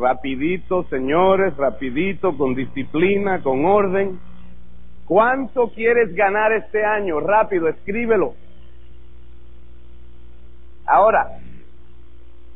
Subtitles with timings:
[0.00, 4.18] Rapidito, señores, rapidito, con disciplina, con orden.
[5.04, 7.20] ¿Cuánto quieres ganar este año?
[7.20, 8.32] Rápido, escríbelo.
[10.86, 11.38] Ahora,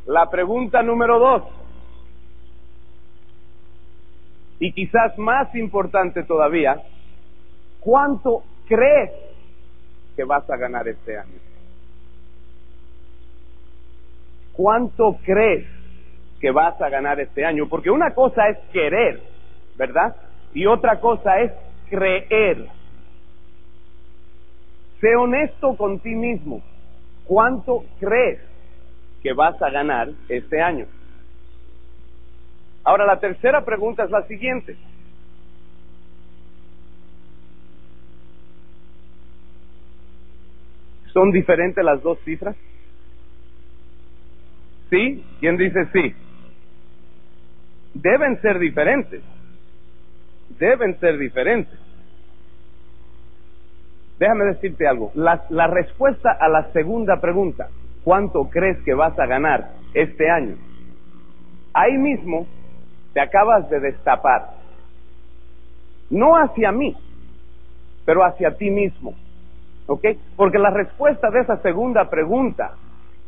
[0.06, 1.42] la pregunta número dos,
[4.58, 6.80] y quizás más importante todavía,
[7.80, 9.10] ¿cuánto crees
[10.16, 11.40] que vas a ganar este año?
[14.54, 15.83] ¿Cuánto crees
[16.44, 17.70] que vas a ganar este año?
[17.70, 19.18] Porque una cosa es querer,
[19.78, 20.14] ¿verdad?
[20.52, 21.50] Y otra cosa es
[21.88, 22.68] creer.
[25.00, 26.60] Sé honesto con ti mismo.
[27.24, 28.40] ¿Cuánto crees
[29.22, 30.84] que vas a ganar este año?
[32.84, 34.76] Ahora, la tercera pregunta es la siguiente.
[41.14, 42.54] ¿Son diferentes las dos cifras?
[44.90, 45.24] ¿Sí?
[45.40, 46.14] ¿Quién dice sí?
[47.94, 49.22] Deben ser diferentes.
[50.58, 51.78] Deben ser diferentes.
[54.18, 55.10] Déjame decirte algo.
[55.14, 57.68] La, la respuesta a la segunda pregunta,
[58.04, 60.56] ¿cuánto crees que vas a ganar este año?
[61.72, 62.46] Ahí mismo
[63.12, 64.50] te acabas de destapar.
[66.10, 66.96] No hacia mí,
[68.04, 69.14] pero hacia ti mismo.
[69.86, 70.04] ¿Ok?
[70.36, 72.74] Porque la respuesta de esa segunda pregunta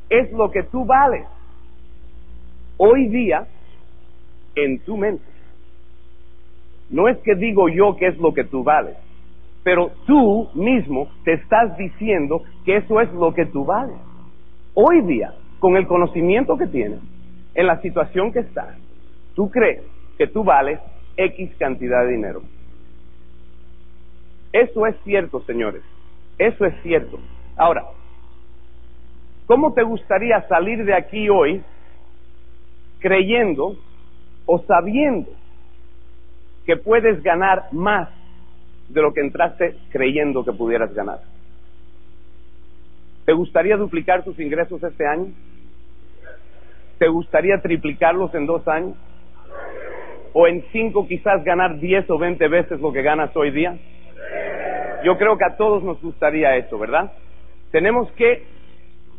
[0.08, 1.26] es lo que tú vales
[2.78, 3.46] hoy día
[4.56, 5.24] en tu mente.
[6.90, 8.96] No es que digo yo qué es lo que tú vales,
[9.62, 13.96] pero tú mismo te estás diciendo que eso es lo que tú vales.
[14.74, 17.00] Hoy día, con el conocimiento que tienes,
[17.54, 18.76] en la situación que estás,
[19.34, 19.82] tú crees
[20.18, 20.80] que tú vales
[21.16, 22.42] X cantidad de dinero.
[24.52, 25.82] Eso es cierto, señores.
[26.38, 27.18] Eso es cierto.
[27.56, 27.84] Ahora,
[29.46, 31.62] ¿cómo te gustaría salir de aquí hoy
[33.00, 33.76] creyendo
[34.46, 35.30] o sabiendo
[36.64, 38.08] que puedes ganar más
[38.88, 41.20] de lo que entraste creyendo que pudieras ganar?
[43.24, 45.32] ¿Te gustaría duplicar tus ingresos este año?
[46.98, 48.94] ¿Te gustaría triplicarlos en dos años?
[50.32, 53.76] ¿O en cinco quizás ganar diez o veinte veces lo que ganas hoy día?
[55.04, 57.12] Yo creo que a todos nos gustaría eso, ¿verdad?
[57.70, 58.44] Tenemos que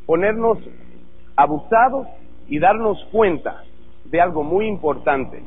[0.05, 0.57] ponernos
[1.35, 2.07] abusados
[2.47, 3.63] y darnos cuenta
[4.09, 5.41] de algo muy importante.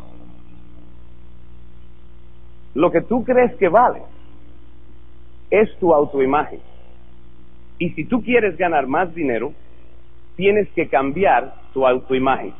[2.75, 4.03] Lo que tú crees que vale
[5.51, 6.61] es tu autoimagen.
[7.79, 9.53] Y si tú quieres ganar más dinero,
[10.37, 12.55] tienes que cambiar tu autoimagen.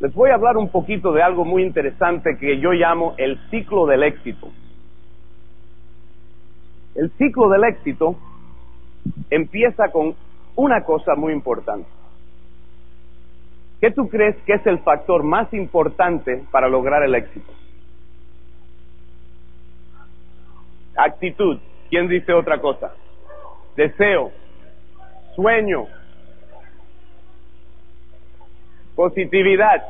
[0.00, 3.86] Les voy a hablar un poquito de algo muy interesante que yo llamo el ciclo
[3.86, 4.48] del éxito.
[6.94, 8.16] El ciclo del éxito
[9.30, 10.14] empieza con
[10.56, 11.88] una cosa muy importante.
[13.80, 17.50] ¿Qué tú crees que es el factor más importante para lograr el éxito?
[20.96, 21.58] Actitud.
[21.88, 22.94] ¿Quién dice otra cosa?
[23.74, 24.32] Deseo,
[25.34, 25.86] sueño,
[28.94, 29.82] positividad,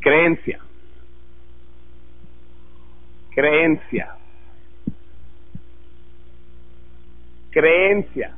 [0.00, 0.58] creencia,
[3.34, 4.16] creencia,
[7.50, 8.34] creencia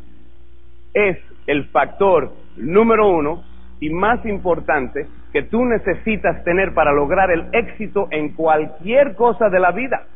[0.92, 3.44] es el factor número uno
[3.78, 9.60] y más importante que tú necesitas tener para lograr el éxito en cualquier cosa de
[9.60, 10.06] la vida.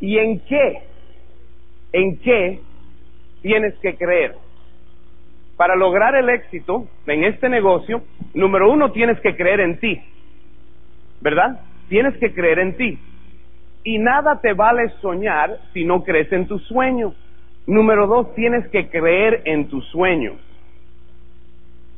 [0.00, 0.82] ¿Y en qué?
[1.92, 2.60] ¿En qué
[3.42, 4.34] tienes que creer?
[5.56, 8.02] Para lograr el éxito en este negocio,
[8.34, 10.00] número uno, tienes que creer en ti.
[11.20, 11.60] ¿Verdad?
[11.88, 12.98] Tienes que creer en ti.
[13.82, 17.14] Y nada te vale soñar si no crees en tu sueño.
[17.68, 20.32] Número dos, tienes que creer en tu sueño.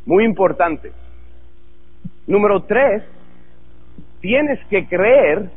[0.04, 0.90] Muy importante.
[2.26, 3.04] Número tres,
[4.20, 5.48] tienes que creer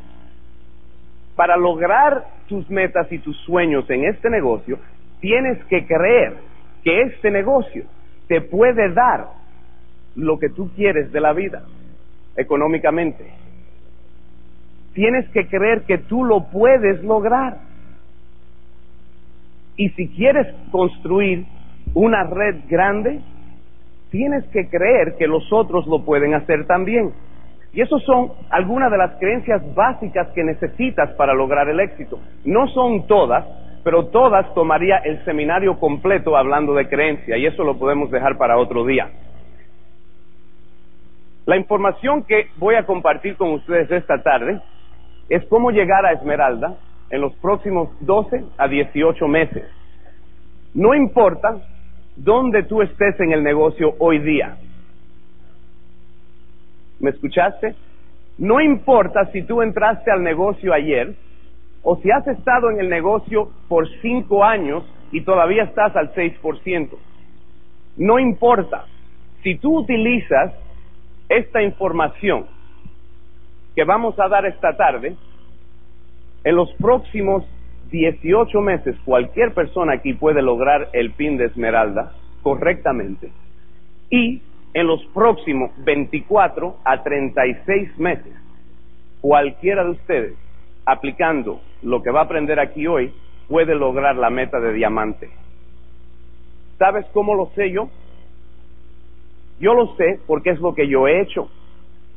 [1.36, 4.78] para lograr tus metas y tus sueños en este negocio,
[5.20, 6.36] tienes que creer
[6.84, 7.86] que este negocio
[8.28, 9.30] te puede dar
[10.16, 11.64] lo que tú quieres de la vida
[12.36, 13.26] económicamente.
[14.94, 17.73] Tienes que creer que tú lo puedes lograr.
[19.76, 21.46] Y si quieres construir
[21.94, 23.22] una red grande,
[24.12, 27.12] tienes que creer que los otros lo pueden hacer también.
[27.74, 32.20] Y esas son algunas de las creencias básicas que necesitas para lograr el éxito.
[32.46, 33.46] No son todas,
[33.84, 38.58] pero todas tomaría el seminario completo hablando de creencia y eso lo podemos dejar para
[38.58, 39.10] otro día.
[41.46, 44.62] La información que voy a compartir con ustedes esta tarde
[45.28, 46.76] es cómo llegar a Esmeralda,
[47.14, 49.66] en los próximos 12 a 18 meses.
[50.74, 51.62] No importa
[52.16, 54.58] donde tú estés en el negocio hoy día.
[57.00, 57.76] ¿Me escuchaste?
[58.40, 61.14] No importa si tú entraste al negocio ayer
[61.84, 66.90] o si has estado en el negocio por cinco años y todavía estás al 6%.
[67.98, 68.86] No importa.
[69.44, 70.52] Si tú utilizas
[71.30, 72.48] esta información
[73.76, 75.16] que vamos a dar esta tarde,
[76.44, 77.44] en los próximos
[77.92, 83.32] 18 meses cualquier persona aquí puede lograr el PIN de Esmeralda correctamente.
[84.10, 84.42] Y
[84.74, 88.34] en los próximos 24 a 36 meses,
[89.22, 90.34] cualquiera de ustedes,
[90.86, 93.14] aplicando lo que va a aprender aquí hoy,
[93.48, 95.30] puede lograr la meta de diamante.
[96.78, 97.90] ¿Sabes cómo lo sé yo?
[99.60, 101.50] Yo lo sé porque es lo que yo he hecho.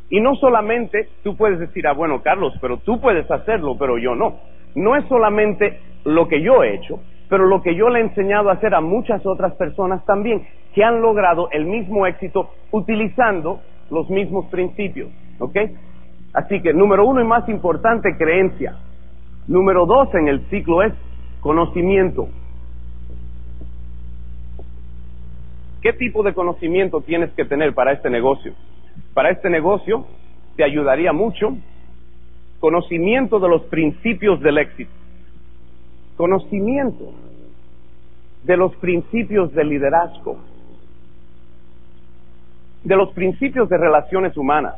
[0.08, 4.14] Y no solamente tú puedes decir, ah, bueno, Carlos, pero tú puedes hacerlo, pero yo
[4.14, 4.36] no.
[4.74, 8.50] No es solamente lo que yo he hecho, pero lo que yo le he enseñado
[8.50, 13.60] a hacer a muchas otras personas también, que han logrado el mismo éxito utilizando
[13.90, 15.10] los mismos principios.
[15.38, 15.56] ¿Ok?
[16.34, 18.76] Así que, número uno y más importante, creencia.
[19.48, 20.92] Número dos en el ciclo es
[21.40, 22.28] conocimiento.
[25.80, 28.52] ¿Qué tipo de conocimiento tienes que tener para este negocio?
[29.16, 30.04] Para este negocio
[30.56, 31.56] te ayudaría mucho.
[32.60, 34.90] Conocimiento de los principios del éxito,
[36.18, 37.14] conocimiento
[38.44, 40.36] de los principios del liderazgo,
[42.84, 44.74] de los principios de relaciones humanas,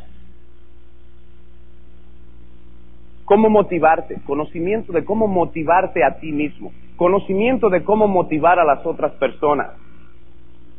[3.25, 8.87] cómo motivarte, conocimiento de cómo motivarte a ti mismo, conocimiento de cómo motivar a las
[8.87, 9.71] otras personas,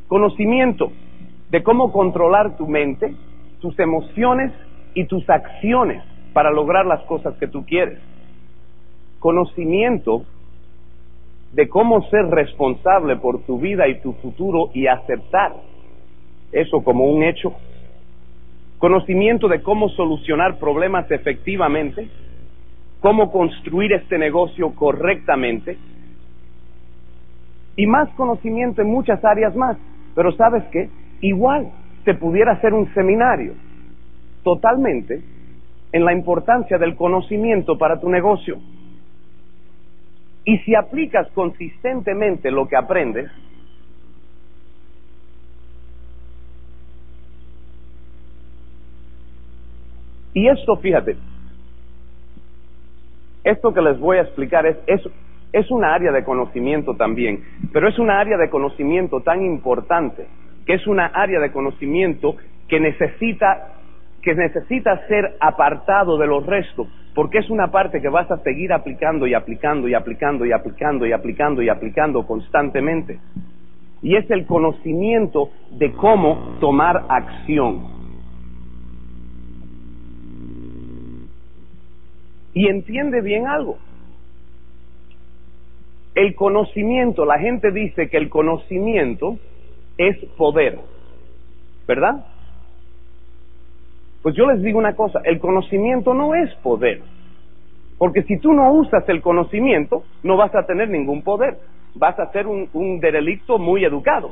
[0.07, 0.93] conocimiento
[1.49, 3.15] de cómo controlar tu mente,
[3.61, 4.51] tus emociones
[4.93, 6.03] y tus acciones
[6.33, 7.99] para lograr las cosas que tú quieres.
[9.19, 10.23] Conocimiento
[11.53, 15.53] de cómo ser responsable por tu vida y tu futuro y aceptar
[16.51, 17.53] eso como un hecho.
[18.77, 22.07] Conocimiento de cómo solucionar problemas efectivamente,
[23.01, 25.77] cómo construir este negocio correctamente
[27.75, 29.77] y más conocimiento en muchas áreas más.
[30.15, 30.89] Pero sabes qué,
[31.21, 31.71] igual
[32.09, 33.53] se pudiera hacer un seminario
[34.43, 35.21] totalmente
[35.91, 38.57] en la importancia del conocimiento para tu negocio.
[40.43, 43.29] Y si aplicas consistentemente lo que aprendes,
[50.33, 51.15] y esto, fíjate,
[53.43, 55.01] esto que les voy a explicar es, es,
[55.53, 60.25] es una área de conocimiento también, pero es una área de conocimiento tan importante
[60.69, 62.35] que es una área de conocimiento
[62.67, 63.73] que necesita
[64.21, 68.71] que necesita ser apartado de los restos, porque es una parte que vas a seguir
[68.71, 73.19] aplicando y aplicando y aplicando y aplicando y aplicando y aplicando constantemente.
[74.03, 77.87] Y es el conocimiento de cómo tomar acción.
[82.53, 83.79] Y entiende bien algo.
[86.13, 89.39] El conocimiento, la gente dice que el conocimiento
[89.99, 90.79] es poder,
[91.85, 92.25] ¿verdad?
[94.23, 97.01] Pues yo les digo una cosa, el conocimiento no es poder,
[97.97, 101.57] porque si tú no usas el conocimiento, no vas a tener ningún poder,
[101.95, 104.31] vas a ser un, un derelicto muy educado,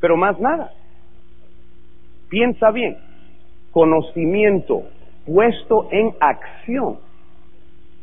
[0.00, 0.72] pero más nada.
[2.30, 2.96] Piensa bien,
[3.70, 4.84] conocimiento
[5.26, 6.98] puesto en acción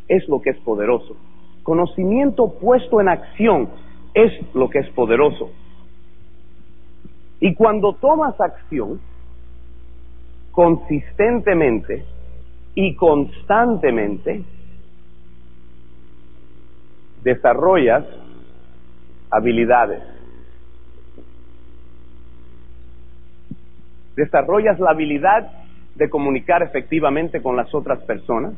[0.07, 1.15] es lo que es poderoso.
[1.63, 3.69] Conocimiento puesto en acción
[4.13, 5.49] es lo que es poderoso.
[7.41, 9.01] Y cuando tomas acción,
[10.51, 12.05] consistentemente
[12.75, 14.43] y constantemente,
[17.23, 18.05] desarrollas
[19.31, 20.03] habilidades.
[24.15, 25.51] Desarrollas la habilidad
[25.95, 28.53] de comunicar efectivamente con las otras personas,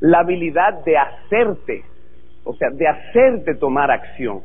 [0.00, 1.84] la habilidad de hacerte,
[2.44, 4.42] o sea, de hacerte tomar acción,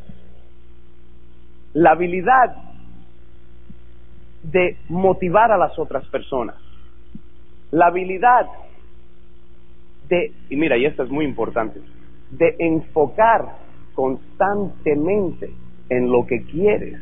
[1.74, 2.67] la habilidad
[4.52, 6.56] de motivar a las otras personas.
[7.72, 8.48] La habilidad
[10.08, 11.82] de, y mira, y esto es muy importante,
[12.32, 13.58] de enfocar
[13.94, 15.50] constantemente
[15.90, 17.02] en lo que quieres,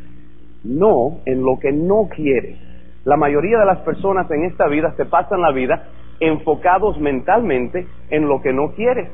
[0.64, 2.58] no en lo que no quieres.
[3.04, 5.88] La mayoría de las personas en esta vida se pasan la vida
[6.20, 9.10] enfocados mentalmente en lo que no quieres.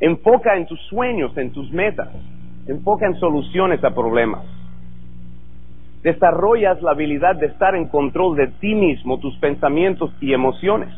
[0.00, 2.08] Enfoca en tus sueños, en tus metas.
[2.66, 4.44] Enfoca en soluciones a problemas
[6.02, 10.88] desarrollas la habilidad de estar en control de ti mismo, tus pensamientos y emociones,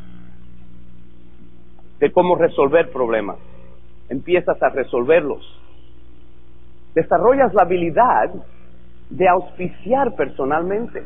[1.99, 3.37] de cómo resolver problemas.
[4.09, 5.43] Empiezas a resolverlos.
[6.95, 8.31] Desarrollas la habilidad
[9.11, 11.03] de auspiciar personalmente.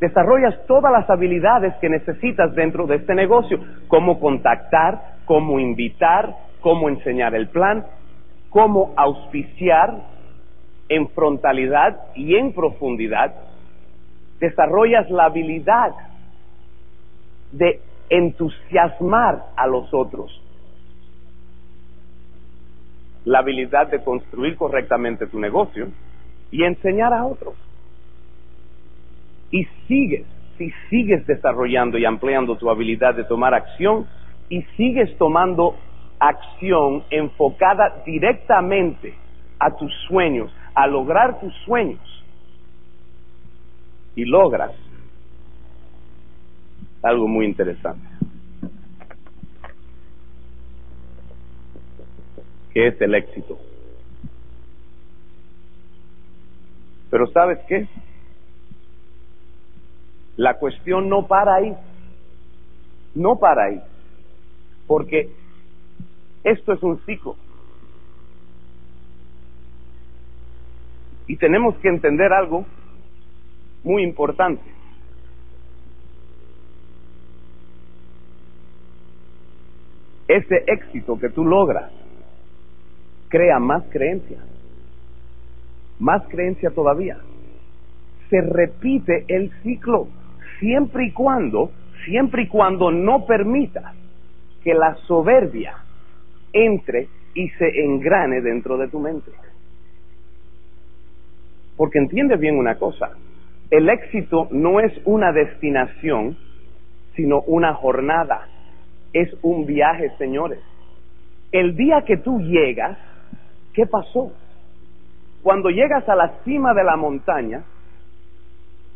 [0.00, 3.58] Desarrollas todas las habilidades que necesitas dentro de este negocio,
[3.88, 7.86] cómo contactar, cómo invitar, cómo enseñar el plan,
[8.50, 10.13] cómo auspiciar
[10.88, 13.34] en frontalidad y en profundidad.
[14.40, 15.92] Desarrollas la habilidad
[17.52, 20.40] de entusiasmar a los otros.
[23.24, 25.88] La habilidad de construir correctamente tu negocio
[26.50, 27.54] y enseñar a otros.
[29.50, 30.26] Y sigues,
[30.58, 34.06] si sigues desarrollando y ampliando tu habilidad de tomar acción
[34.48, 35.76] y sigues tomando
[36.18, 39.14] acción enfocada directamente
[39.58, 42.00] a tus sueños, a lograr tus sueños,
[44.16, 44.72] y logras
[47.02, 48.06] algo muy interesante,
[52.72, 53.58] que es el éxito.
[57.10, 57.86] Pero ¿sabes qué?
[60.36, 61.76] La cuestión no para ahí.
[63.14, 63.80] No para ahí.
[64.88, 65.30] Porque
[66.42, 67.36] esto es un ciclo.
[71.26, 72.66] Y tenemos que entender algo
[73.82, 74.62] muy importante.
[80.28, 81.90] Ese éxito que tú logras
[83.28, 84.38] crea más creencia
[85.98, 87.18] más creencia todavía.
[88.30, 90.08] Se repite el ciclo
[90.58, 91.70] siempre y cuando,
[92.04, 93.94] siempre y cuando no permitas
[94.62, 95.76] que la soberbia
[96.52, 99.30] entre y se engrane dentro de tu mente.
[101.76, 103.10] Porque entiende bien una cosa,
[103.70, 106.36] el éxito no es una destinación,
[107.16, 108.46] sino una jornada,
[109.12, 110.60] es un viaje, señores.
[111.52, 112.98] El día que tú llegas,
[113.72, 114.32] ¿qué pasó?
[115.42, 117.62] Cuando llegas a la cima de la montaña,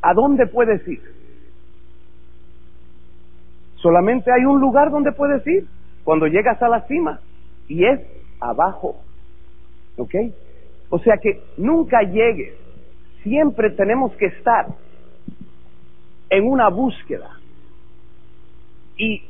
[0.02, 1.02] ¿a dónde puedes ir?
[3.76, 5.66] Solamente hay un lugar donde puedes ir
[6.04, 7.20] cuando llegas a la cima
[7.68, 8.00] y es
[8.40, 8.96] abajo.
[9.96, 10.14] ¿Ok?
[10.90, 12.54] O sea que nunca llegues.
[13.28, 14.68] Siempre tenemos que estar
[16.30, 17.28] en una búsqueda.
[18.96, 19.22] Y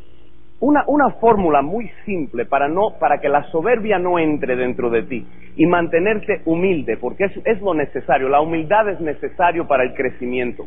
[0.61, 5.03] una, una fórmula muy simple para, no, para que la soberbia no entre dentro de
[5.03, 5.27] ti
[5.57, 8.29] y mantenerte humilde, porque es, es lo necesario.
[8.29, 10.65] La humildad es necesario para el crecimiento.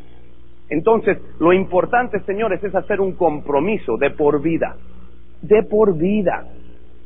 [0.69, 4.75] Entonces, lo importante, señores, es hacer un compromiso de por vida,
[5.41, 6.47] de por vida,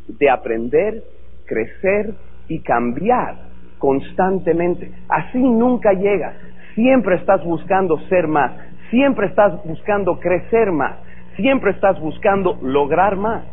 [0.08, 1.04] de aprender,
[1.46, 2.16] crecer
[2.48, 4.92] y cambiar constantemente.
[5.10, 6.36] Así nunca llegas.
[6.76, 8.52] Siempre estás buscando ser más,
[8.90, 10.96] siempre estás buscando crecer más,
[11.36, 13.46] siempre estás buscando lograr más.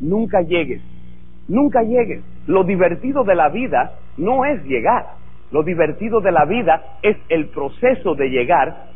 [0.00, 0.82] Nunca llegues,
[1.46, 2.22] nunca llegues.
[2.46, 5.06] Lo divertido de la vida no es llegar,
[5.50, 8.88] lo divertido de la vida es el proceso de llegar.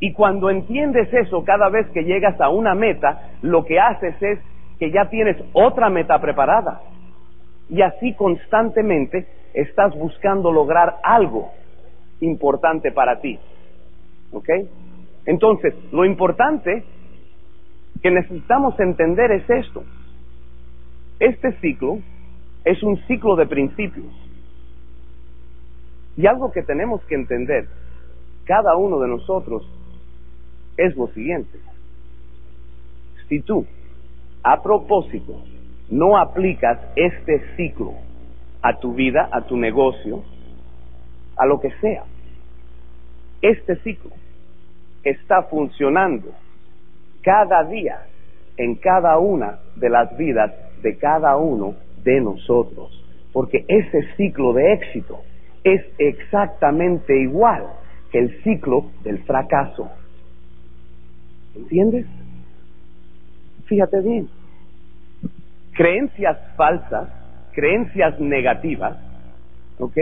[0.00, 4.38] Y cuando entiendes eso, cada vez que llegas a una meta, lo que haces es
[4.78, 6.80] que ya tienes otra meta preparada.
[7.68, 11.50] Y así constantemente estás buscando lograr algo
[12.20, 13.38] importante para ti.
[14.32, 14.48] ¿Ok?
[15.24, 16.84] Entonces, lo importante
[18.02, 19.82] que necesitamos entender es esto.
[21.18, 21.98] Este ciclo
[22.64, 24.06] es un ciclo de principios.
[26.18, 27.66] Y algo que tenemos que entender,
[28.44, 29.66] cada uno de nosotros,
[30.76, 31.58] es lo siguiente.
[33.28, 33.66] Si tú,
[34.42, 35.42] a propósito,
[35.88, 38.05] no aplicas este ciclo
[38.66, 40.24] a tu vida, a tu negocio,
[41.36, 42.02] a lo que sea,
[43.40, 44.10] este ciclo
[45.04, 46.32] está funcionando
[47.22, 48.00] cada día
[48.56, 52.90] en cada una de las vidas de cada uno de nosotros.
[53.32, 55.20] Porque ese ciclo de éxito
[55.62, 57.66] es exactamente igual
[58.10, 59.88] que el ciclo del fracaso.
[61.54, 62.06] ¿Entiendes?
[63.66, 64.28] Fíjate bien.
[65.72, 67.08] Creencias falsas,
[67.56, 68.96] creencias negativas,
[69.80, 69.96] ¿ok?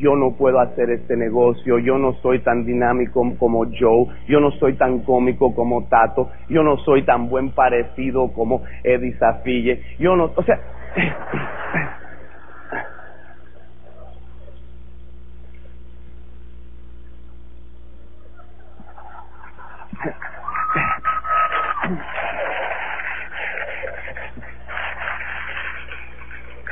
[0.00, 4.50] yo no puedo hacer este negocio, yo no soy tan dinámico como Joe, yo no
[4.52, 10.16] soy tan cómico como Tato, yo no soy tan buen parecido como Eddie Zafille, yo
[10.16, 10.58] no, o sea,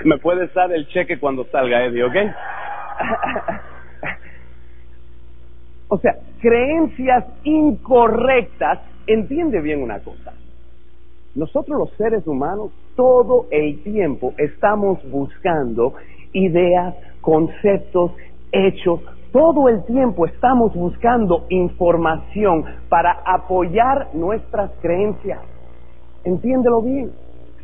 [0.04, 2.16] me puedes dar el cheque cuando salga Eddie, ¿ok?
[5.88, 10.32] o sea, creencias incorrectas, entiende bien una cosa.
[11.34, 15.94] Nosotros los seres humanos todo el tiempo estamos buscando
[16.32, 18.12] ideas, conceptos,
[18.52, 19.00] hechos.
[19.32, 25.40] Todo el tiempo estamos buscando información para apoyar nuestras creencias.
[26.24, 27.12] Entiéndelo bien.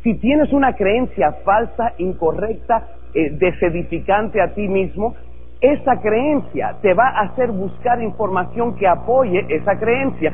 [0.05, 5.15] Si tienes una creencia falsa, incorrecta, eh, desedificante a ti mismo,
[5.59, 10.31] esa creencia te va a hacer buscar información que apoye esa creencia.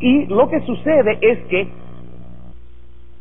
[0.00, 1.68] Y lo que sucede es que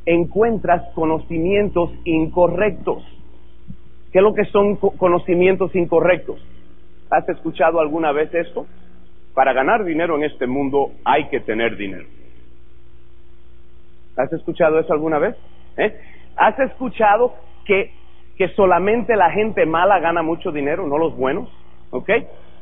[0.08, 3.04] encuentras conocimientos incorrectos.
[4.12, 6.44] ¿Qué es lo que son conocimientos incorrectos?
[7.12, 8.66] ¿Has escuchado alguna vez esto?
[9.36, 12.08] Para ganar dinero en este mundo hay que tener dinero.
[14.18, 15.36] ¿Has escuchado eso alguna vez?
[15.78, 16.00] ¿Eh?
[16.36, 17.34] ¿Has escuchado
[17.66, 17.92] que,
[18.38, 21.50] que solamente la gente mala gana mucho dinero, no los buenos?
[21.92, 22.10] ¿Ok?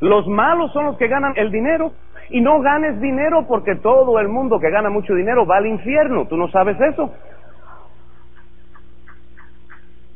[0.01, 1.93] Los malos son los que ganan el dinero
[2.29, 6.25] y no ganes dinero porque todo el mundo que gana mucho dinero va al infierno.
[6.27, 7.13] ¿Tú no sabes eso?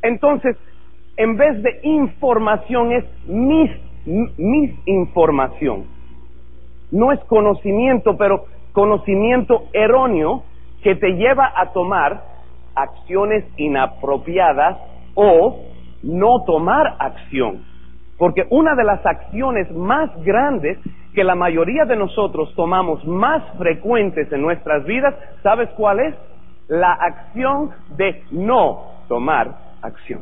[0.01, 0.57] Entonces,
[1.17, 3.71] en vez de información es mis,
[4.37, 5.85] misinformación.
[6.91, 10.43] No es conocimiento, pero conocimiento erróneo
[10.83, 12.34] que te lleva a tomar
[12.75, 14.77] acciones inapropiadas
[15.15, 15.59] o
[16.03, 17.63] no tomar acción.
[18.17, 20.77] Porque una de las acciones más grandes
[21.13, 26.15] que la mayoría de nosotros tomamos más frecuentes en nuestras vidas, ¿sabes cuál es?
[26.67, 30.21] La acción de no tomar acción.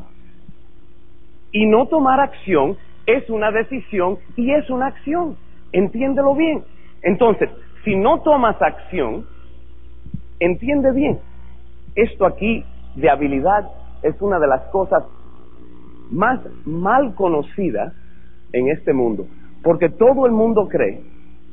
[1.51, 5.37] Y no tomar acción es una decisión y es una acción.
[5.71, 6.63] Entiéndelo bien.
[7.01, 7.49] Entonces,
[7.83, 9.25] si no tomas acción,
[10.39, 11.19] entiende bien.
[11.95, 13.69] Esto aquí de habilidad
[14.01, 15.03] es una de las cosas
[16.09, 17.93] más mal conocidas
[18.51, 19.25] en este mundo.
[19.63, 21.01] Porque todo el mundo cree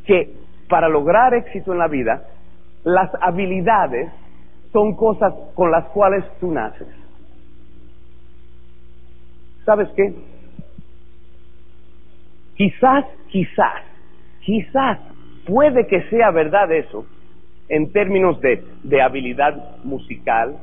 [0.06, 0.34] que
[0.68, 2.22] para lograr éxito en la vida,
[2.84, 4.10] las habilidades
[4.72, 6.88] son cosas con las cuales tú naces.
[9.64, 10.14] ¿Sabes qué?
[12.56, 13.82] Quizás, quizás,
[14.40, 14.98] quizás
[15.46, 17.04] puede que sea verdad eso
[17.70, 20.56] en términos de, de habilidad musical,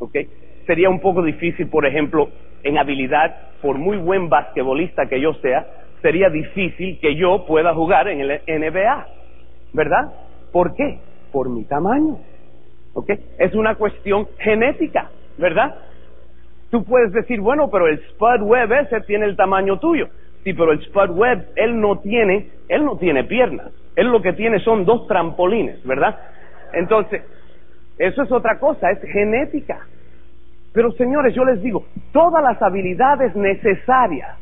[0.00, 0.16] ¿ok?
[0.66, 2.28] Sería un poco difícil, por ejemplo,
[2.64, 5.64] en habilidad, por muy buen basquetbolista que yo sea,
[6.02, 9.06] sería difícil que yo pueda jugar en el NBA,
[9.72, 10.12] ¿verdad?
[10.52, 10.98] ¿Por qué?
[11.32, 12.18] Por mi tamaño,
[12.92, 13.10] ¿ok?
[13.38, 15.76] Es una cuestión genética, ¿verdad?
[16.70, 20.08] Tú puedes decir, bueno, pero el Spud Web ese tiene el tamaño tuyo.
[20.46, 23.72] Sí, pero el Spud Web, él no tiene, él no tiene piernas.
[23.96, 26.16] Él lo que tiene son dos trampolines, ¿verdad?
[26.72, 27.24] Entonces,
[27.98, 29.80] eso es otra cosa, es genética.
[30.72, 34.38] Pero señores, yo les digo, todas las habilidades necesarias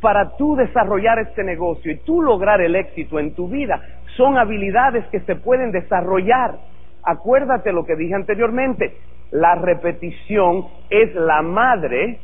[0.00, 3.80] para tú desarrollar este negocio y tú lograr el éxito en tu vida
[4.16, 6.56] son habilidades que se pueden desarrollar.
[7.04, 8.96] Acuérdate lo que dije anteriormente,
[9.30, 12.18] la repetición es la madre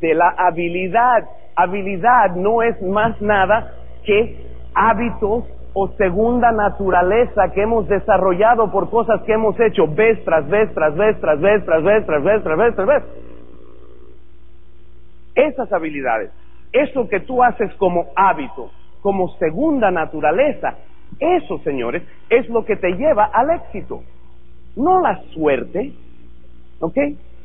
[0.00, 1.28] de la habilidad.
[1.56, 3.72] Habilidad no es más nada
[4.04, 10.48] que hábitos o segunda naturaleza que hemos desarrollado por cosas que hemos hecho vez tras
[10.48, 13.02] vez, tras vez, tras vez, tras vez, tras vez, tras vez, tras vez.
[15.34, 16.32] Esas habilidades,
[16.72, 20.76] eso que tú haces como hábito, como segunda naturaleza,
[21.18, 24.02] eso, señores, es lo que te lleva al éxito.
[24.76, 25.92] No la suerte,
[26.80, 26.96] ¿Ok?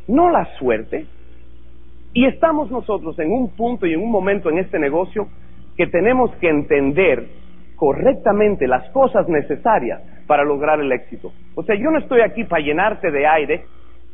[0.07, 1.05] No la suerte.
[2.15, 5.27] Y estamos nosotros en un punto y en un momento en este negocio
[5.75, 7.27] que tenemos que entender
[7.75, 11.33] correctamente las cosas necesarias para lograr el éxito.
[11.55, 13.65] O sea, yo no estoy aquí para llenarte de aire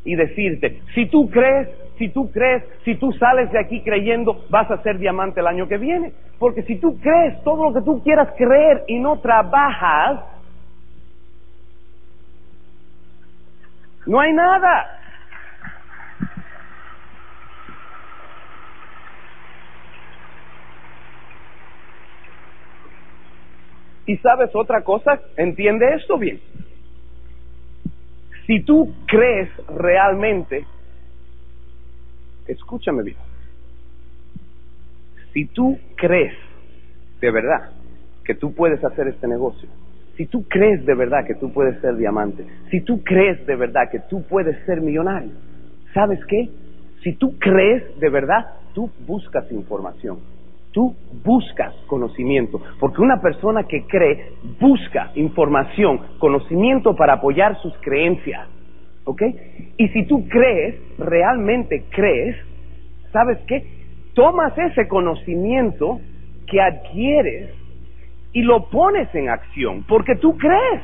[0.03, 4.71] y decirte, si tú crees, si tú crees, si tú sales de aquí creyendo, vas
[4.71, 6.11] a ser diamante el año que viene.
[6.39, 10.21] Porque si tú crees todo lo que tú quieras creer y no trabajas,
[14.07, 15.00] no hay nada.
[24.05, 26.39] Y sabes otra cosa, entiende esto bien.
[28.47, 30.65] Si tú crees realmente,
[32.47, 33.17] escúchame bien,
[35.33, 36.33] si tú crees
[37.21, 37.71] de verdad
[38.25, 39.69] que tú puedes hacer este negocio,
[40.17, 43.89] si tú crees de verdad que tú puedes ser diamante, si tú crees de verdad
[43.89, 45.31] que tú puedes ser millonario,
[45.93, 46.49] ¿sabes qué?
[47.03, 50.19] Si tú crees de verdad, tú buscas información
[50.71, 58.47] tú buscas conocimiento, porque una persona que cree busca información, conocimiento para apoyar sus creencias,
[59.03, 59.21] ¿ok?
[59.77, 62.37] Y si tú crees, realmente crees,
[63.11, 63.65] ¿sabes qué?
[64.13, 65.99] Tomas ese conocimiento
[66.47, 67.49] que adquieres
[68.33, 70.81] y lo pones en acción, porque tú crees,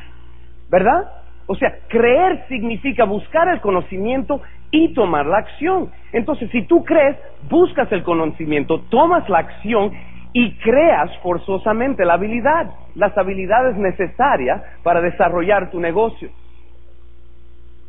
[0.70, 1.10] ¿verdad?
[1.46, 5.90] O sea, creer significa buscar el conocimiento y tomar la acción.
[6.12, 7.16] Entonces, si tú crees,
[7.48, 9.92] buscas el conocimiento, tomas la acción
[10.32, 16.30] y creas forzosamente la habilidad, las habilidades necesarias para desarrollar tu negocio.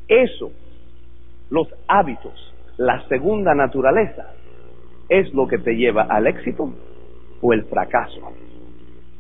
[0.08, 0.52] Eso,
[1.50, 4.34] los hábitos, la segunda naturaleza,
[5.10, 6.74] es lo que te lleva al éxito
[7.42, 8.32] o el fracaso.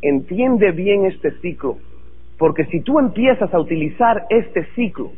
[0.01, 1.77] Entiende bien este ciclo,
[2.37, 5.11] porque si tú empiezas a utilizar este ciclo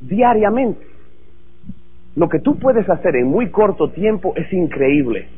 [0.00, 0.95] diariamente,
[2.16, 5.28] lo que tú puedes hacer en muy corto tiempo es increíble.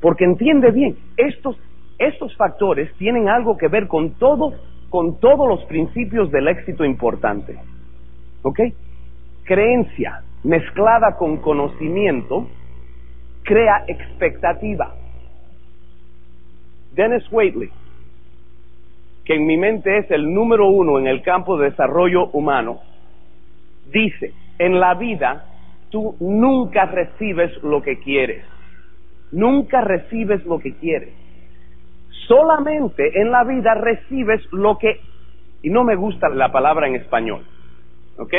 [0.00, 1.56] Porque entiende bien, estos,
[1.98, 4.54] estos factores tienen algo que ver con todo,
[4.88, 7.58] con todos los principios del éxito importante.
[8.42, 8.60] ¿Ok?
[9.44, 12.48] Creencia mezclada con conocimiento
[13.44, 14.94] crea expectativa.
[16.94, 17.70] Dennis Waitley,
[19.24, 22.80] que en mi mente es el número uno en el campo de desarrollo humano,
[23.92, 25.51] dice, en la vida
[25.92, 28.44] tú nunca recibes lo que quieres,
[29.30, 31.14] nunca recibes lo que quieres.
[32.26, 35.00] Solamente en la vida recibes lo que,
[35.62, 37.44] y no me gusta la palabra en español,
[38.16, 38.34] ¿ok?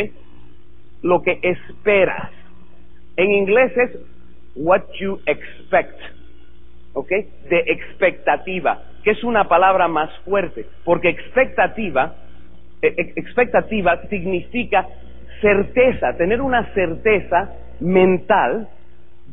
[1.03, 2.31] Lo que esperas.
[3.15, 3.99] En inglés es
[4.55, 5.99] what you expect,
[6.93, 7.09] ¿ok?
[7.49, 12.15] De expectativa, que es una palabra más fuerte, porque expectativa,
[12.81, 14.87] e, e, expectativa significa
[15.43, 17.51] certeza, tener una certeza
[17.81, 18.69] mental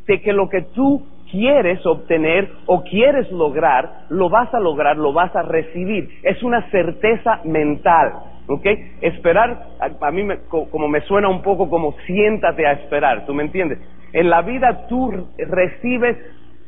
[0.07, 5.13] de que lo que tú quieres obtener o quieres lograr, lo vas a lograr, lo
[5.13, 6.11] vas a recibir.
[6.25, 8.13] Es una certeza mental,
[8.49, 8.67] ¿ok?
[9.01, 13.45] Esperar, a, mí me, como me suena un poco como siéntate a esperar, ¿tú me
[13.45, 13.79] entiendes?
[14.13, 16.17] En la vida tú recibes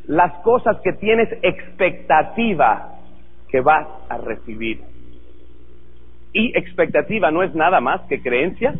[0.06, 2.90] las cosas que tienes expectativa
[3.50, 4.80] que vas a recibir.
[6.32, 8.74] Y expectativa no es nada más que creencia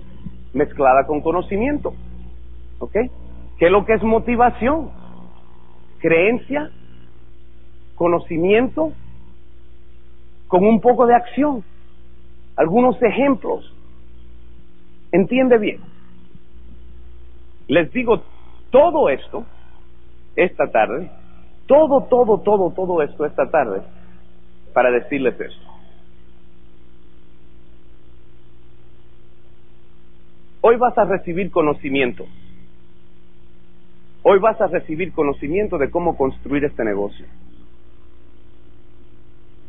[0.53, 1.95] mezclada con conocimiento.
[2.79, 2.93] ¿Ok?
[3.59, 4.91] ¿Qué es lo que es motivación?
[6.01, 6.71] Creencia,
[7.95, 8.93] conocimiento,
[10.49, 11.65] con un poco de acción.
[12.57, 13.73] Algunos ejemplos.
[15.13, 15.81] Entiende bien.
[17.69, 18.23] Les digo
[18.71, 19.45] todo esto
[20.37, 21.11] esta tarde,
[21.67, 23.83] todo, todo, todo, todo esto esta tarde,
[24.73, 25.72] para decirles esto.
[30.65, 32.25] Hoy vas a recibir conocimiento.
[34.23, 37.27] Hoy vas a recibir conocimiento de cómo construir este negocio.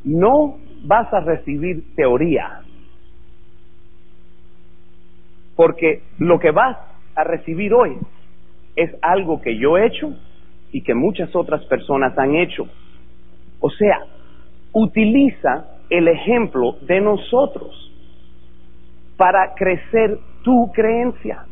[0.03, 2.61] No vas a recibir teoría.
[5.55, 6.77] Porque lo que vas
[7.15, 7.97] a recibir hoy
[8.75, 10.13] es algo que yo he hecho
[10.71, 12.67] y que muchas otras personas han hecho.
[13.59, 13.99] O sea,
[14.73, 17.91] utiliza el ejemplo de nosotros
[19.17, 21.45] para crecer tu creencia,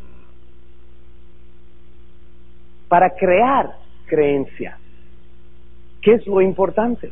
[2.88, 3.70] para crear
[4.06, 4.78] creencia.
[6.02, 7.10] ¿Qué es lo importante?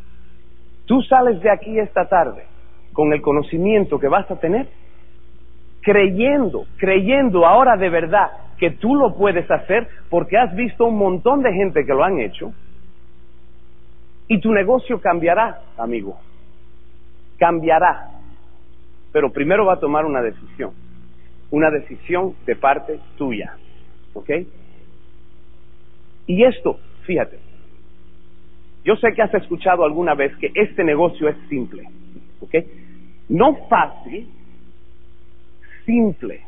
[0.85, 2.45] Tú sales de aquí esta tarde
[2.93, 4.69] con el conocimiento que vas a tener,
[5.81, 11.43] creyendo, creyendo ahora de verdad que tú lo puedes hacer porque has visto un montón
[11.43, 12.53] de gente que lo han hecho
[14.29, 16.17] y tu negocio cambiará, amigo.
[17.39, 18.11] Cambiará.
[19.13, 20.73] Pero primero va a tomar una decisión.
[21.51, 23.57] Una decisión de parte tuya.
[24.15, 24.31] ¿Ok?
[26.27, 27.39] Y esto, fíjate,
[28.85, 31.85] yo sé que has escuchado alguna vez que este negocio es simple.
[32.41, 32.55] ¿Ok?
[33.29, 34.29] No fácil,
[35.85, 36.43] simple.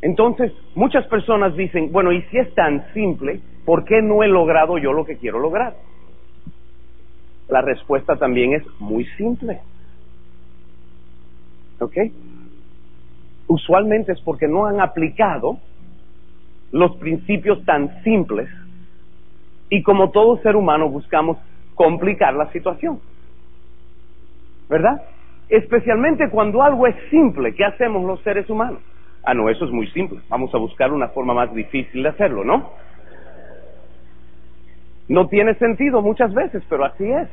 [0.00, 4.78] Entonces, muchas personas dicen, bueno, y si es tan simple, ¿por qué no he logrado
[4.78, 5.76] yo lo que quiero lograr?
[7.48, 9.60] La respuesta también es muy simple.
[11.78, 11.96] ¿Ok?
[13.52, 15.58] Usualmente es porque no han aplicado
[16.70, 18.48] los principios tan simples
[19.68, 21.36] y como todo ser humano buscamos
[21.74, 22.98] complicar la situación.
[24.70, 25.02] ¿Verdad?
[25.50, 28.80] Especialmente cuando algo es simple, ¿qué hacemos los seres humanos?
[29.22, 30.20] Ah, no, eso es muy simple.
[30.30, 32.70] Vamos a buscar una forma más difícil de hacerlo, ¿no?
[35.08, 37.28] No tiene sentido muchas veces, pero así es.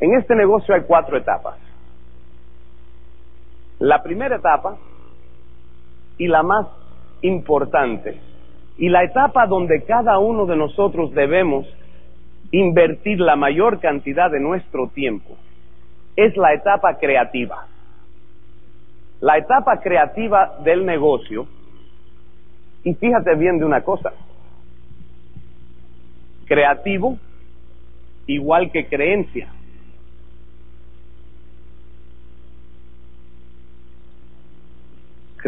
[0.00, 1.56] En este negocio hay cuatro etapas.
[3.80, 4.76] La primera etapa
[6.18, 6.66] y la más
[7.22, 8.18] importante
[8.76, 11.66] y la etapa donde cada uno de nosotros debemos
[12.50, 15.36] invertir la mayor cantidad de nuestro tiempo
[16.16, 17.66] es la etapa creativa.
[19.20, 21.46] La etapa creativa del negocio,
[22.84, 24.12] y fíjate bien de una cosa,
[26.46, 27.18] creativo
[28.26, 29.48] igual que creencia.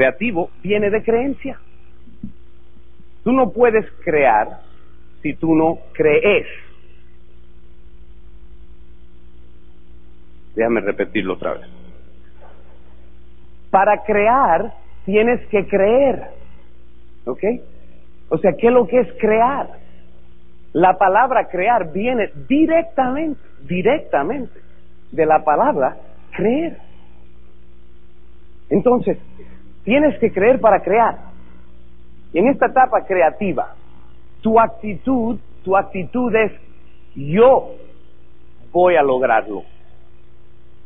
[0.00, 1.60] Creativo viene de creencia.
[3.22, 4.60] Tú no puedes crear
[5.20, 6.46] si tú no crees.
[10.54, 11.68] Déjame repetirlo otra vez.
[13.70, 14.72] Para crear
[15.04, 16.28] tienes que creer.
[17.26, 17.44] ¿Ok?
[18.30, 19.68] O sea, ¿qué es lo que es crear?
[20.72, 24.60] La palabra crear viene directamente, directamente
[25.12, 25.98] de la palabra
[26.30, 26.78] creer.
[28.70, 29.18] Entonces,
[29.84, 31.18] tienes que creer para crear.
[32.32, 33.74] Y en esta etapa creativa,
[34.40, 36.52] tu actitud, tu actitud es
[37.14, 37.74] yo
[38.72, 39.62] voy a lograrlo.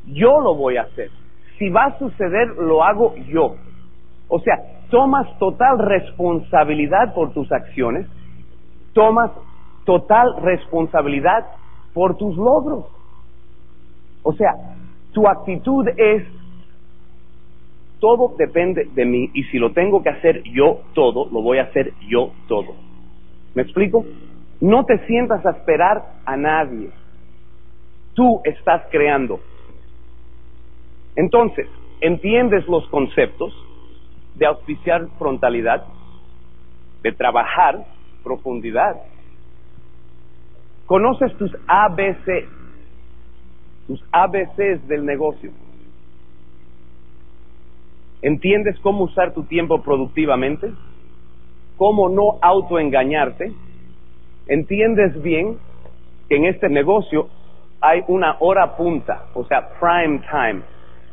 [0.07, 1.11] Yo lo voy a hacer.
[1.59, 3.57] Si va a suceder, lo hago yo.
[4.28, 4.57] O sea,
[4.90, 8.07] tomas total responsabilidad por tus acciones,
[8.92, 9.30] tomas
[9.85, 11.46] total responsabilidad
[11.92, 12.87] por tus logros.
[14.22, 14.54] O sea,
[15.12, 16.24] tu actitud es,
[18.05, 21.62] todo depende de mí y si lo tengo que hacer yo todo, lo voy a
[21.62, 22.77] hacer yo todo.
[23.55, 24.05] ¿Me explico?
[24.61, 26.90] No te sientas a esperar a nadie.
[28.12, 29.40] Tú estás creando.
[31.17, 31.67] Entonces,
[32.03, 33.55] entiendes los conceptos
[34.35, 35.85] de auspiciar frontalidad,
[37.03, 37.87] de trabajar
[38.23, 38.97] profundidad.
[40.85, 42.51] Conoces tus ABC,
[43.87, 45.63] tus ABCs del negocio.
[48.24, 50.72] ¿Entiendes cómo usar tu tiempo productivamente?
[51.76, 53.52] ¿Cómo no autoengañarte?
[54.48, 55.58] ¿Entiendes bien
[56.30, 57.28] que en este negocio
[57.82, 60.62] hay una hora punta, o sea, prime time,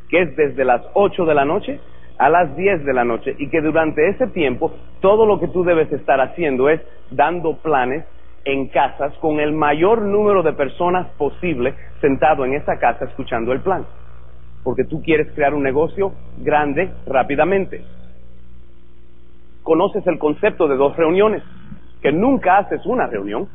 [0.07, 1.81] que es desde las 8 de la noche
[2.17, 4.71] a las 10 de la noche y que durante ese tiempo
[5.01, 8.05] todo lo que tú debes estar haciendo es dando planes
[8.45, 13.59] en casas con el mayor número de personas posible sentado en esa casa escuchando el
[13.59, 13.85] plan.
[14.63, 17.83] Porque tú quieres crear un negocio grande rápidamente.
[19.63, 21.43] Conoces el concepto de dos reuniones,
[22.01, 23.47] que nunca haces una reunión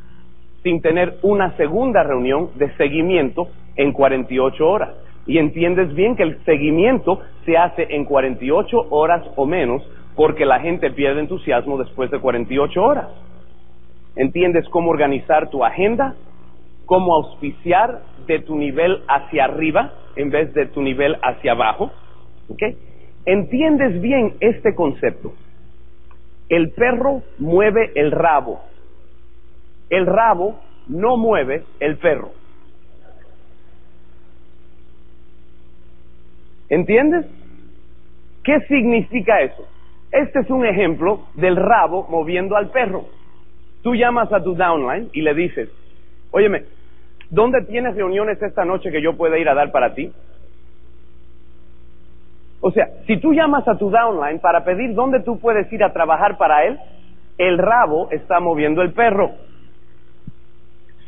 [0.63, 4.91] sin tener una segunda reunión de seguimiento en 48 horas.
[5.27, 9.83] Y entiendes bien que el seguimiento se hace en 48 horas o menos
[10.15, 13.09] porque la gente pierde entusiasmo después de 48 horas
[14.17, 16.15] entiendes cómo organizar tu agenda,
[16.87, 21.93] cómo auspiciar de tu nivel hacia arriba en vez de tu nivel hacia abajo.
[22.49, 22.63] ¿Ok?
[23.25, 25.35] Entiendes bien este concepto.
[26.49, 28.61] El perro mueve el rabo.
[29.91, 32.31] El rabo no mueve el perro.
[36.69, 37.27] ¿Entiendes?
[38.43, 39.67] ¿Qué significa eso?
[40.13, 43.07] Este es un ejemplo del rabo moviendo al perro.
[43.83, 45.69] Tú llamas a tu downline y le dices,
[46.31, 46.65] óyeme,
[47.31, 50.13] ¿dónde tienes reuniones esta noche que yo pueda ir a dar para ti?
[52.61, 55.93] O sea, si tú llamas a tu downline para pedir dónde tú puedes ir a
[55.93, 56.79] trabajar para él,
[57.39, 59.31] el rabo está moviendo el perro.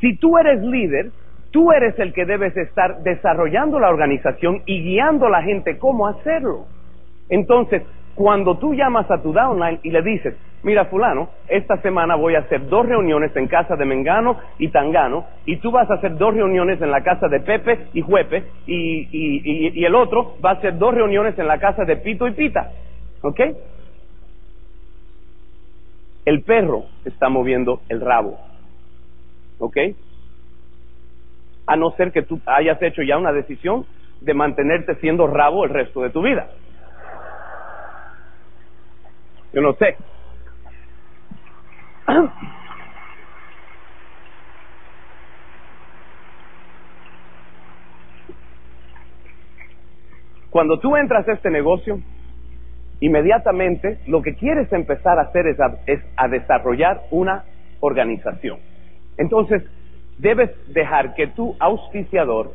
[0.00, 1.11] Si tú eres líder,
[1.50, 6.07] tú eres el que debes estar desarrollando la organización y guiando a la gente cómo
[6.07, 6.66] hacerlo.
[7.28, 7.83] Entonces,
[8.14, 12.40] cuando tú llamas a tu downline y le dices, mira fulano, esta semana voy a
[12.40, 16.35] hacer dos reuniones en casa de Mengano y Tangano, y tú vas a hacer dos
[16.35, 20.79] reuniones en la casa de Pepe y Juepe, y, y el otro va a hacer
[20.79, 22.71] dos reuniones en la casa de Pito y Pita.
[23.23, 23.40] ¿Ok?
[26.25, 28.38] El perro está moviendo el rabo.
[29.59, 29.77] ¿Ok?
[31.66, 33.87] A no ser que tú hayas hecho ya una decisión
[34.21, 36.49] de mantenerte siendo rabo el resto de tu vida.
[39.53, 39.97] Yo no sé.
[50.51, 52.01] Cuando tú entras a este negocio,
[53.01, 57.44] inmediatamente lo que quieres empezar a hacer es a, es a desarrollar una
[57.81, 58.59] organización.
[59.18, 59.62] Entonces,
[60.18, 62.53] debes dejar que tu auspiciador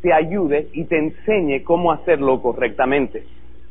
[0.00, 3.24] te ayude y te enseñe cómo hacerlo correctamente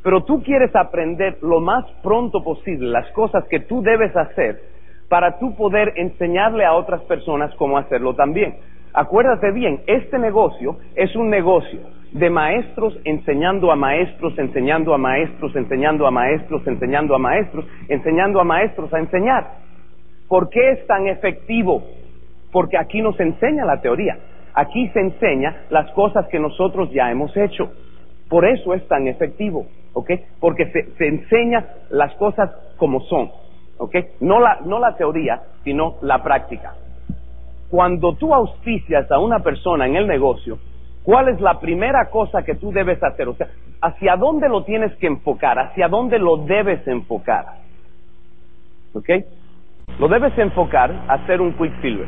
[0.06, 4.75] pero tú quieres aprender lo más pronto posible las cosas que tú debes hacer
[5.10, 8.56] para tú poder enseñarle a otras personas cómo hacerlo también.
[8.94, 11.80] Acuérdate bien, este negocio es un negocio
[12.12, 18.40] de maestros enseñando a maestros, enseñando a maestros, enseñando a maestros, enseñando a maestros, enseñando
[18.40, 19.48] a maestros a enseñar.
[20.30, 21.84] ¿Por qué es tan efectivo?
[22.52, 24.18] Porque aquí nos enseña la teoría,
[24.54, 27.70] aquí se enseña las cosas que nosotros ya hemos hecho.
[28.30, 29.66] Por eso es tan efectivo.
[29.96, 30.12] ¿ok?
[30.40, 33.32] Porque se, enseña las cosas como son,
[33.78, 33.96] ¿ok?
[34.22, 36.76] No la, no la teoría, sino la práctica.
[37.70, 40.60] Cuando tú auspicias a una persona en el negocio,
[41.04, 43.28] ¿cuál es la primera cosa que tú debes hacer?
[43.28, 43.50] O sea,
[43.82, 47.46] hacia dónde lo tienes que enfocar, hacia dónde lo debes enfocar.
[48.94, 49.10] ¿Ok?
[50.00, 52.08] Lo debes enfocar a ser un Quicksilver.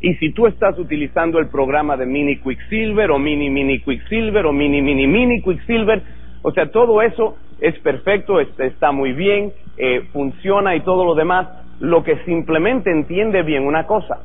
[0.00, 4.52] Y si tú estás utilizando el programa de Mini Quicksilver o Mini Mini Quicksilver o
[4.52, 6.02] Mini Mini Mini Quicksilver,
[6.48, 11.48] o sea, todo eso es perfecto, está muy bien, eh, funciona y todo lo demás.
[11.80, 14.20] Lo que simplemente entiende bien una cosa,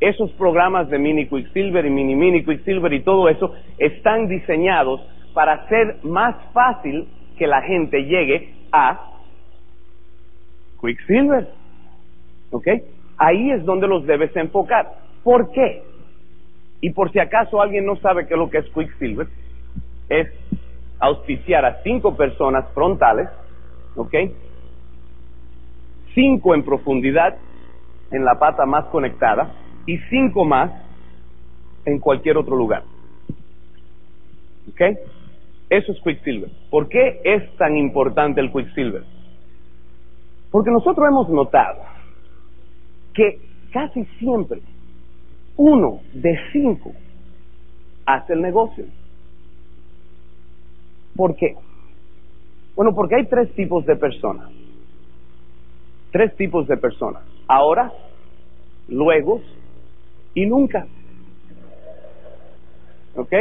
[0.00, 5.02] esos programas de Mini Quicksilver y Mini Mini Quicksilver y todo eso están diseñados
[5.34, 8.98] para hacer más fácil que la gente llegue a
[10.80, 11.48] Quicksilver.
[12.50, 12.66] ¿Ok?
[13.18, 14.90] Ahí es donde los debes enfocar.
[15.22, 15.82] ¿Por qué?
[16.80, 19.26] Y por si acaso alguien no sabe qué es lo que es Quicksilver,
[20.08, 20.28] es
[20.98, 23.28] auspiciar a cinco personas frontales,
[23.94, 24.14] ¿ok?
[26.14, 27.36] Cinco en profundidad
[28.10, 29.52] en la pata más conectada
[29.86, 30.70] y cinco más
[31.84, 32.82] en cualquier otro lugar.
[34.70, 34.80] ¿Ok?
[35.70, 36.50] Eso es Quicksilver.
[36.70, 39.04] ¿Por qué es tan importante el Quicksilver?
[40.50, 41.82] Porque nosotros hemos notado
[43.14, 43.40] que
[43.72, 44.60] casi siempre
[45.56, 46.92] uno de cinco
[48.04, 48.84] hace el negocio.
[51.16, 51.56] ¿Por qué?
[52.74, 54.50] Bueno, porque hay tres tipos de personas.
[56.12, 57.22] Tres tipos de personas.
[57.48, 57.92] Ahora,
[58.88, 59.40] luego
[60.34, 60.86] y nunca.
[63.14, 63.32] ¿Ok?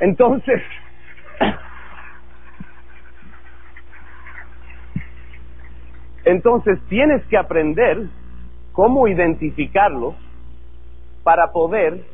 [0.00, 0.62] Entonces,
[6.24, 8.08] entonces tienes que aprender
[8.72, 10.14] cómo identificarlos
[11.24, 12.04] para poder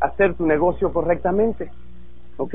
[0.00, 1.70] hacer tu negocio correctamente.
[2.36, 2.54] ¿Ok?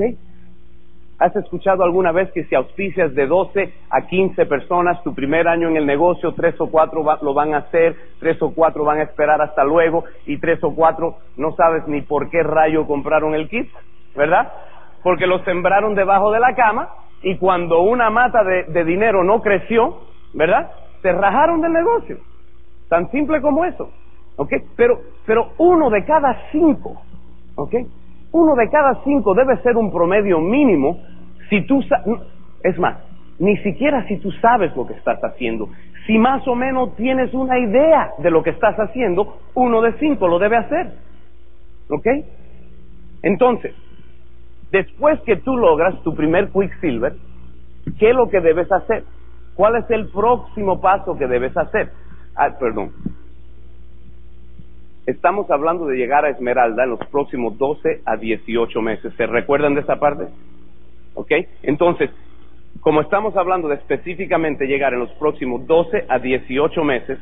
[1.18, 5.68] ¿Has escuchado alguna vez que si auspicias de 12 a 15 personas tu primer año
[5.68, 9.04] en el negocio, tres o cuatro lo van a hacer, tres o cuatro van a
[9.04, 13.48] esperar hasta luego y tres o cuatro no sabes ni por qué rayo compraron el
[13.48, 13.70] kit,
[14.14, 14.52] ¿verdad?
[15.02, 16.90] Porque lo sembraron debajo de la cama
[17.22, 20.02] y cuando una mata de, de dinero no creció,
[20.34, 20.70] ¿verdad?
[21.00, 22.18] Se rajaron del negocio.
[22.90, 23.90] Tan simple como eso.
[24.36, 24.52] ¿Ok?
[24.76, 27.00] Pero, pero uno de cada cinco,
[27.54, 27.74] ¿ok?
[28.36, 30.98] Uno de cada cinco debe ser un promedio mínimo
[31.48, 31.82] si tú,
[32.62, 32.98] es más,
[33.38, 35.68] ni siquiera si tú sabes lo que estás haciendo.
[36.06, 40.28] Si más o menos tienes una idea de lo que estás haciendo, uno de cinco
[40.28, 40.92] lo debe hacer.
[41.88, 42.06] ¿Ok?
[43.22, 43.74] Entonces,
[44.70, 47.14] después que tú logras tu primer Quicksilver,
[47.98, 49.04] ¿qué es lo que debes hacer?
[49.54, 51.90] ¿Cuál es el próximo paso que debes hacer?
[52.36, 52.92] Ah, perdón.
[55.06, 59.14] Estamos hablando de llegar a Esmeralda en los próximos 12 a 18 meses.
[59.16, 60.26] ¿Se recuerdan de esa parte?
[61.14, 61.30] ¿Ok?
[61.62, 62.10] Entonces,
[62.80, 67.20] como estamos hablando de específicamente llegar en los próximos 12 a 18 meses,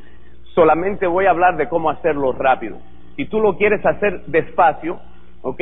[0.54, 2.78] solamente voy a hablar de cómo hacerlo rápido.
[3.16, 4.98] Si tú lo quieres hacer despacio,
[5.42, 5.60] ¿ok?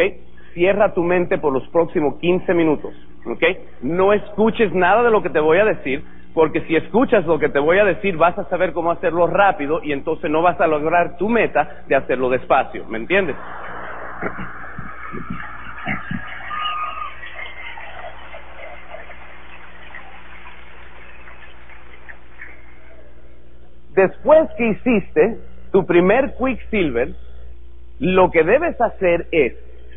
[0.54, 2.94] Cierra tu mente por los próximos 15 minutos,
[3.26, 3.42] ¿ok?
[3.82, 6.04] No escuches nada de lo que te voy a decir,
[6.34, 9.80] porque si escuchas lo que te voy a decir vas a saber cómo hacerlo rápido
[9.82, 13.36] y entonces no vas a lograr tu meta de hacerlo despacio, ¿me entiendes?
[23.94, 25.38] Después que hiciste
[25.70, 27.14] tu primer Quicksilver,
[27.98, 29.54] lo que debes hacer es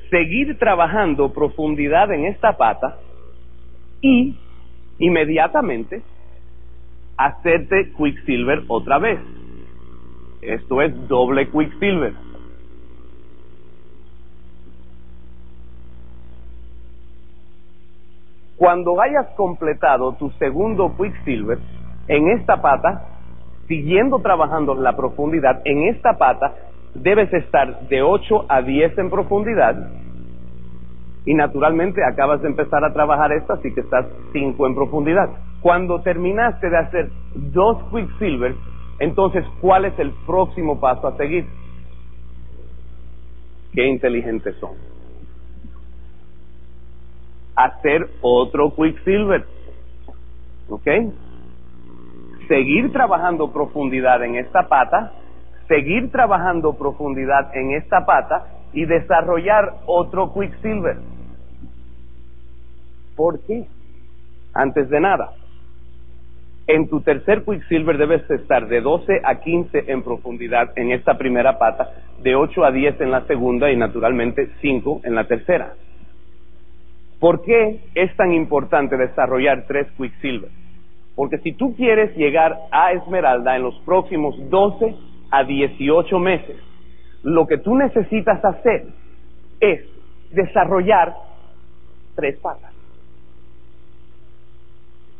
[0.09, 2.97] seguir trabajando profundidad en esta pata
[4.01, 4.37] y
[4.99, 6.03] inmediatamente
[7.17, 9.19] hacerte Quicksilver otra vez.
[10.41, 12.13] Esto es doble Quicksilver.
[18.57, 21.59] Cuando hayas completado tu segundo Quicksilver,
[22.07, 23.09] en esta pata,
[23.67, 26.53] siguiendo trabajando la profundidad, en esta pata
[26.93, 29.75] debes estar de 8 a 10 en profundidad
[31.25, 35.29] y naturalmente acabas de empezar a trabajar esta, así que estás 5 en profundidad.
[35.65, 38.53] Cuando terminaste de hacer dos Quicksilver,
[38.99, 41.47] entonces, ¿cuál es el próximo paso a seguir?
[43.73, 44.73] Qué inteligentes son.
[47.55, 49.47] Hacer otro Quicksilver.
[50.69, 50.87] ¿Ok?
[52.47, 55.13] Seguir trabajando profundidad en esta pata,
[55.67, 60.99] seguir trabajando profundidad en esta pata y desarrollar otro Quicksilver.
[63.15, 63.65] ¿Por qué?
[64.53, 65.31] Antes de nada,
[66.67, 71.59] en tu tercer Quicksilver debes estar de 12 a 15 en profundidad en esta primera
[71.59, 71.91] pata,
[72.21, 75.73] de 8 a 10 en la segunda y naturalmente 5 en la tercera.
[77.19, 80.49] ¿Por qué es tan importante desarrollar tres Quicksilver?
[81.15, 84.95] Porque si tú quieres llegar a Esmeralda en los próximos 12
[85.31, 86.57] a 18 meses,
[87.23, 88.87] lo que tú necesitas hacer
[89.59, 89.81] es
[90.31, 91.15] desarrollar
[92.15, 92.74] tres patas.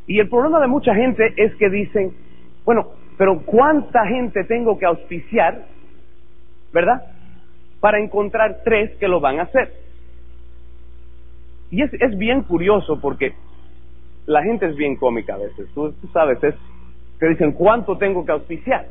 [0.08, 2.14] Y el problema de mucha gente es que dicen,
[2.64, 5.66] bueno, pero ¿cuánta gente tengo que auspiciar,
[6.74, 7.04] verdad?
[7.80, 9.74] Para encontrar tres que lo van a hacer.
[11.72, 13.34] Y es, es bien curioso porque
[14.26, 15.68] la gente es bien cómica a veces.
[15.74, 16.56] Tú, tú sabes, es
[17.20, 18.88] que dicen, ¿cuánto tengo que auspiciar?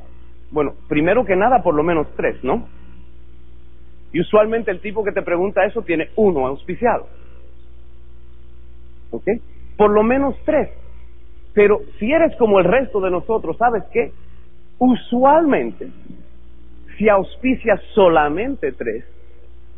[0.51, 2.67] Bueno, primero que nada, por lo menos tres, ¿no?
[4.13, 7.09] Y usualmente el tipo que te pregunta eso tiene uno auspiciado.
[9.11, 9.25] ¿Ok?
[9.77, 10.71] Por lo menos tres.
[11.55, 14.13] Pero si eres como el resto de nosotros, ¿sabes qué?
[14.79, 15.89] Usualmente,
[16.99, 19.05] si auspicias solamente tres,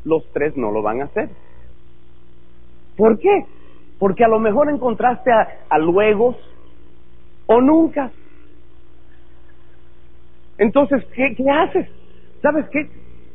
[0.04, 1.28] los tres no lo van a hacer.
[2.96, 3.44] ¿Por qué?
[3.98, 6.36] Porque a lo mejor encontraste a, a luegos
[7.46, 8.10] o nunca.
[10.56, 11.88] Entonces, ¿qué, ¿qué haces?
[12.40, 12.88] ¿Sabes qué?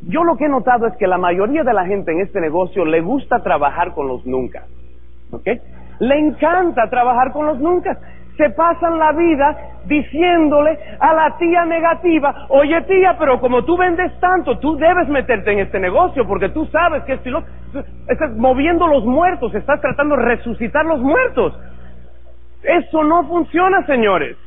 [0.07, 2.85] Yo lo que he notado es que la mayoría de la gente en este negocio
[2.85, 4.65] le gusta trabajar con los nunca.
[5.31, 5.47] ¿Ok?
[5.99, 7.99] Le encanta trabajar con los nunca
[8.37, 14.11] se pasan la vida diciéndole a la tía negativa, oye tía, pero como tú vendes
[14.19, 17.43] tanto, tú debes meterte en este negocio porque tú sabes que esto
[18.07, 21.59] estás moviendo los muertos, estás tratando de resucitar los muertos.
[22.63, 24.37] Eso no funciona, señores.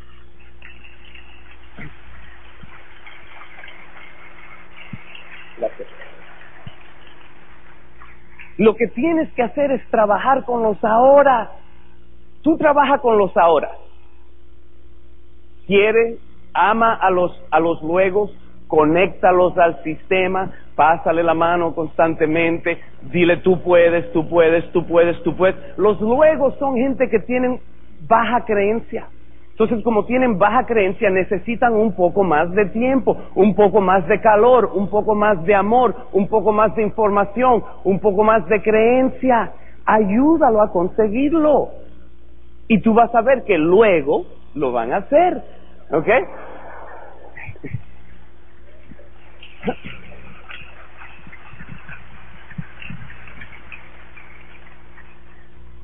[8.57, 11.51] Lo que tienes que hacer es trabajar con los ahora.
[12.45, 13.71] Tú trabajas con los ahora.
[15.67, 16.19] Quiere,
[16.53, 18.31] ama a los, a los luegos,
[18.69, 22.79] conéctalos al sistema, pásale la mano constantemente,
[23.11, 25.57] dile tú puedes, tú puedes, tú puedes, tú puedes.
[25.79, 27.61] Los luegos son gente que tienen
[28.07, 29.07] baja creencia.
[29.53, 34.21] Entonces, como tienen baja creencia, necesitan un poco más de tiempo, un poco más de
[34.21, 38.61] calor, un poco más de amor, un poco más de información, un poco más de
[38.61, 39.53] creencia.
[39.87, 41.84] Ayúdalo a conseguirlo.
[42.69, 45.43] Y tú vas a ver que luego lo van a hacer.
[45.91, 46.09] ¿Ok?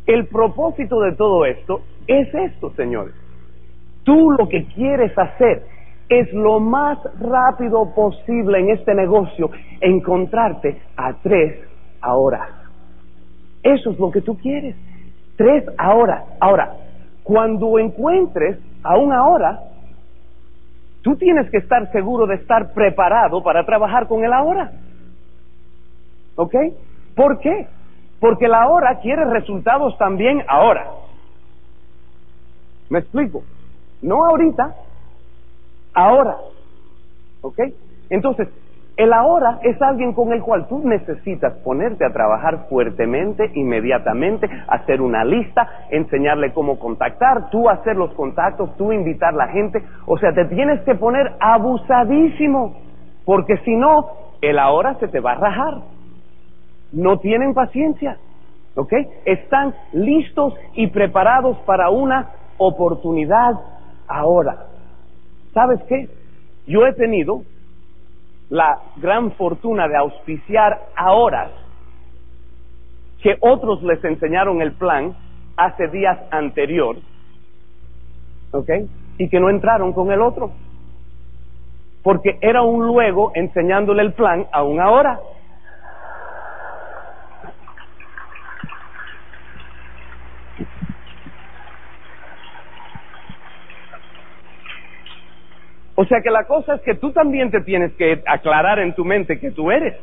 [0.06, 3.14] El propósito de todo esto es esto, señores.
[4.02, 5.62] Tú lo que quieres hacer
[6.08, 9.50] es lo más rápido posible en este negocio
[9.80, 11.60] encontrarte a tres
[12.00, 12.48] ahora.
[13.62, 14.74] Eso es lo que tú quieres.
[15.40, 16.22] Tres ahora.
[16.38, 16.76] Ahora,
[17.22, 19.58] cuando encuentres a un ahora,
[21.00, 24.70] tú tienes que estar seguro de estar preparado para trabajar con el ahora.
[26.36, 26.54] ¿Ok?
[27.16, 27.68] ¿Por qué?
[28.20, 30.90] Porque el ahora quiere resultados también ahora.
[32.90, 33.42] ¿Me explico?
[34.02, 34.74] No ahorita,
[35.94, 36.36] ahora.
[37.40, 37.60] ¿Ok?
[38.10, 38.46] Entonces,
[39.00, 45.00] el ahora es alguien con el cual tú necesitas ponerte a trabajar fuertemente, inmediatamente, hacer
[45.00, 49.82] una lista, enseñarle cómo contactar, tú hacer los contactos, tú invitar a la gente.
[50.04, 52.76] O sea, te tienes que poner abusadísimo,
[53.24, 54.06] porque si no,
[54.42, 55.74] el ahora se te va a rajar.
[56.92, 58.18] No tienen paciencia,
[58.74, 58.92] ¿ok?
[59.24, 63.52] Están listos y preparados para una oportunidad
[64.06, 64.66] ahora.
[65.54, 66.06] ¿Sabes qué?
[66.66, 67.44] Yo he tenido
[68.50, 71.50] la gran fortuna de auspiciar a horas
[73.22, 75.14] que otros les enseñaron el plan
[75.56, 76.96] hace días anterior,
[78.50, 78.70] ¿ok?
[79.18, 80.52] Y que no entraron con el otro,
[82.02, 85.20] porque era un luego enseñándole el plan a un ahora.
[95.94, 99.04] O sea que la cosa es que tú también te tienes que aclarar en tu
[99.04, 99.96] mente que tú eres.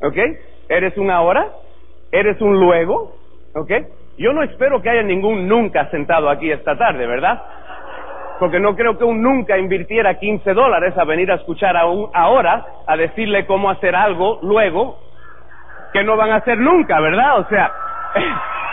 [0.00, 0.16] ¿Ok?
[0.68, 1.52] ¿Eres un ahora?
[2.10, 3.16] ¿Eres un luego?
[3.54, 3.70] ¿Ok?
[4.16, 7.42] Yo no espero que haya ningún nunca sentado aquí esta tarde, ¿verdad?
[8.38, 12.10] Porque no creo que un nunca invirtiera 15 dólares a venir a escuchar a un
[12.14, 14.98] ahora, a decirle cómo hacer algo luego,
[15.92, 17.38] que no van a hacer nunca, ¿verdad?
[17.38, 17.72] O sea...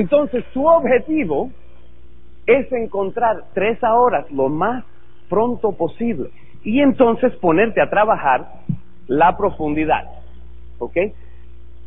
[0.00, 1.50] Entonces, su objetivo
[2.46, 4.82] es encontrar tres horas lo más
[5.28, 6.30] pronto posible
[6.64, 8.46] y entonces ponerte a trabajar
[9.08, 10.04] la profundidad.
[10.78, 10.96] ¿Ok?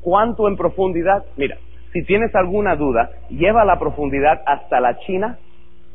[0.02, 1.26] ¿Cuánto en profundidad?
[1.38, 1.58] Mira,
[1.92, 5.40] si tienes alguna duda, lleva la profundidad hasta la China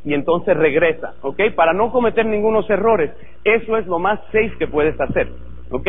[0.04, 1.38] y entonces regresa, ¿ok?
[1.54, 3.12] Para no cometer ningunos errores.
[3.44, 5.28] Eso es lo más safe que puedes hacer,
[5.70, 5.86] ¿ok?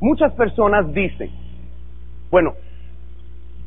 [0.00, 1.30] Muchas personas dicen,
[2.30, 2.54] bueno,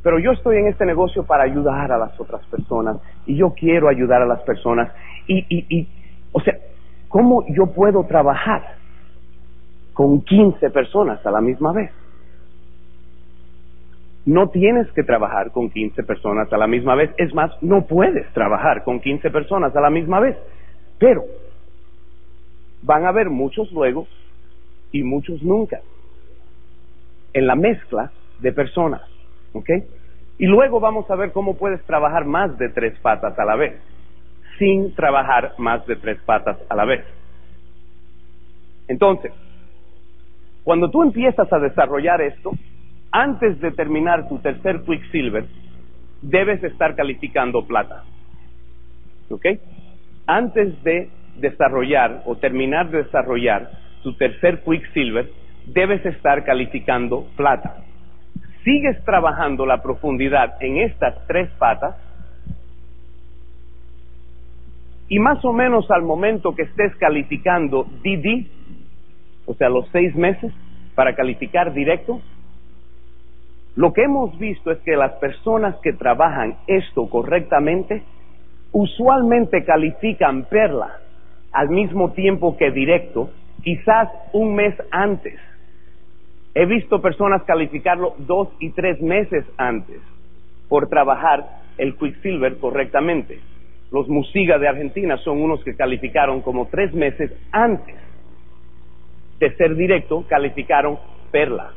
[0.08, 2.95] pero yo estoy en este negocio para ayudar a las otras personas
[3.26, 4.89] y yo quiero ayudar a las personas
[5.28, 5.86] y, y, y
[6.32, 6.58] o sea,
[7.10, 8.78] ¿cómo yo puedo trabajar
[9.91, 11.91] con 15 personas a la misma vez?
[14.26, 18.32] No tienes que trabajar con 15 personas a la misma vez, es más, no puedes
[18.32, 20.38] trabajar con 15 personas a la misma vez,
[20.99, 21.26] pero
[22.82, 24.08] van a haber muchos luego
[24.93, 25.82] y muchos nunca
[27.34, 29.01] en la mezcla de personas,
[29.51, 29.70] ¿ok?
[30.39, 33.81] Y luego vamos a ver cómo puedes trabajar más de tres patas a la vez,
[34.59, 37.03] sin trabajar más de tres patas a la vez.
[38.88, 39.31] Entonces,
[40.63, 42.51] cuando tú empiezas a desarrollar esto,
[43.11, 45.45] antes de terminar tu tercer Quicksilver,
[46.21, 48.03] debes estar calificando plata.
[49.29, 49.45] ¿Ok?
[50.27, 53.69] Antes de desarrollar o terminar de desarrollar
[54.03, 55.29] tu tercer Quicksilver,
[55.65, 57.83] debes estar calificando plata.
[58.68, 61.95] Sigues trabajando la profundidad en estas tres patas
[65.07, 68.45] y más o menos al momento que estés calificando DD,
[69.45, 70.51] o sea, los seis meses
[70.95, 72.20] para calificar directo,
[73.78, 78.03] lo que hemos visto es que las personas que trabajan esto correctamente
[78.74, 80.99] usualmente califican perla
[81.53, 83.30] al mismo tiempo que directo,
[83.63, 85.39] quizás un mes antes.
[86.54, 90.02] He visto personas calificarlo dos y tres meses antes
[90.70, 91.45] por trabajar
[91.78, 93.39] el Quicksilver correctamente.
[93.91, 97.95] Los Musiga de Argentina son unos que calificaron como tres meses antes
[99.39, 100.98] de ser directo, calificaron
[101.32, 101.74] Perla.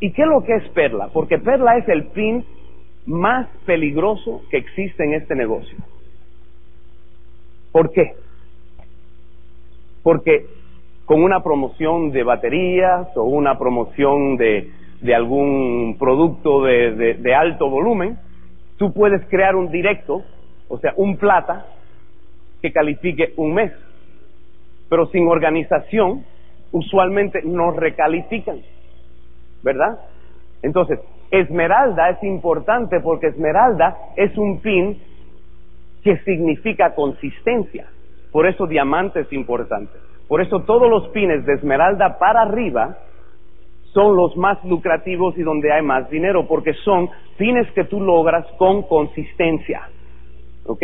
[0.00, 1.10] ¿Y qué es lo que es Perla?
[1.12, 2.44] Porque Perla es el pin
[3.06, 5.76] más peligroso que existe en este negocio.
[7.70, 8.14] ¿Por qué?
[10.02, 10.46] Porque
[11.04, 17.68] con una promoción de baterías o una promoción de, de algún producto de, de alto
[17.68, 18.18] volumen,
[18.76, 20.22] tú puedes crear un directo,
[20.68, 21.66] o sea, un plata,
[22.60, 23.72] que califique un mes.
[24.88, 26.24] Pero sin organización,
[26.70, 28.60] usualmente no recalifican.
[29.62, 29.98] ¿verdad?
[30.62, 30.98] Entonces,
[31.30, 35.00] esmeralda es importante porque esmeralda es un pin
[36.02, 37.86] que significa consistencia.
[38.30, 39.92] Por eso diamante es importante.
[40.28, 42.96] Por eso todos los pines de esmeralda para arriba
[43.92, 48.46] son los más lucrativos y donde hay más dinero, porque son pines que tú logras
[48.58, 49.82] con consistencia.
[50.64, 50.82] ¿Ok?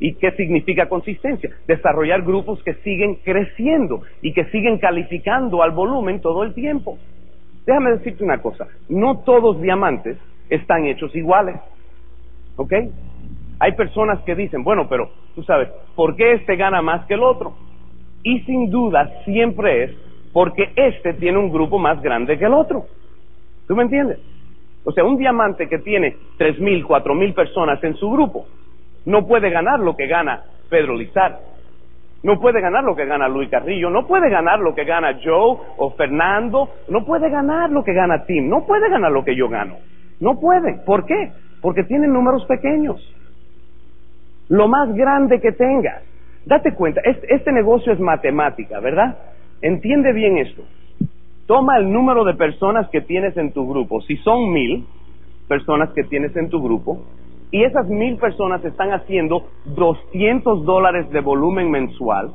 [0.00, 1.50] ¿Y qué significa consistencia?
[1.66, 6.98] Desarrollar grupos que siguen creciendo y que siguen calificando al volumen todo el tiempo.
[7.66, 10.16] Déjame decirte una cosa, no todos diamantes
[10.48, 11.56] están hechos iguales,
[12.56, 12.72] ¿ok?
[13.60, 17.22] Hay personas que dicen, bueno, pero tú sabes, ¿por qué este gana más que el
[17.22, 17.54] otro?
[18.22, 19.90] Y sin duda siempre es
[20.32, 22.86] porque este tiene un grupo más grande que el otro.
[23.66, 24.18] ¿Tú me entiendes?
[24.84, 28.46] O sea, un diamante que tiene tres mil, cuatro mil personas en su grupo
[29.08, 31.38] no puede ganar lo que gana Pedro Lizar.
[32.22, 35.56] No puede ganar lo que gana Luis Carrillo, no puede ganar lo que gana Joe
[35.76, 39.48] o Fernando, no puede ganar lo que gana Tim, no puede ganar lo que yo
[39.48, 39.76] gano.
[40.20, 40.80] No puede.
[40.84, 41.30] ¿Por qué?
[41.62, 43.00] Porque tienen números pequeños.
[44.48, 46.02] Lo más grande que tengas.
[46.48, 49.18] Date cuenta, este, este negocio es matemática, ¿verdad?
[49.60, 50.62] Entiende bien esto.
[51.46, 54.00] Toma el número de personas que tienes en tu grupo.
[54.00, 54.86] Si son mil
[55.46, 57.02] personas que tienes en tu grupo,
[57.50, 62.32] y esas mil personas están haciendo 200 dólares de volumen mensual,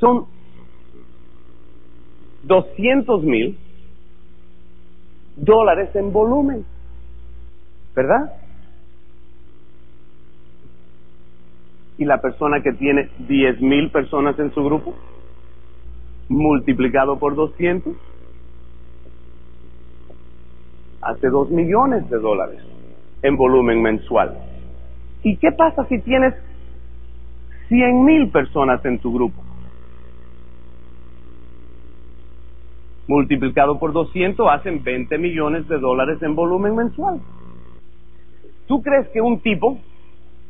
[0.00, 0.24] son
[2.44, 3.58] 200 mil
[5.36, 6.64] dólares en volumen,
[7.94, 8.32] ¿verdad?
[11.98, 14.94] Y la persona que tiene 10 mil personas en su grupo,
[16.28, 17.94] multiplicado por 200,
[21.02, 22.62] hace 2 millones de dólares
[23.22, 24.38] en volumen mensual.
[25.22, 26.34] ¿Y qué pasa si tienes
[27.68, 29.42] 100 mil personas en tu grupo?
[33.08, 37.20] Multiplicado por 200 hacen 20 millones de dólares en volumen mensual.
[38.66, 39.78] ¿Tú crees que un tipo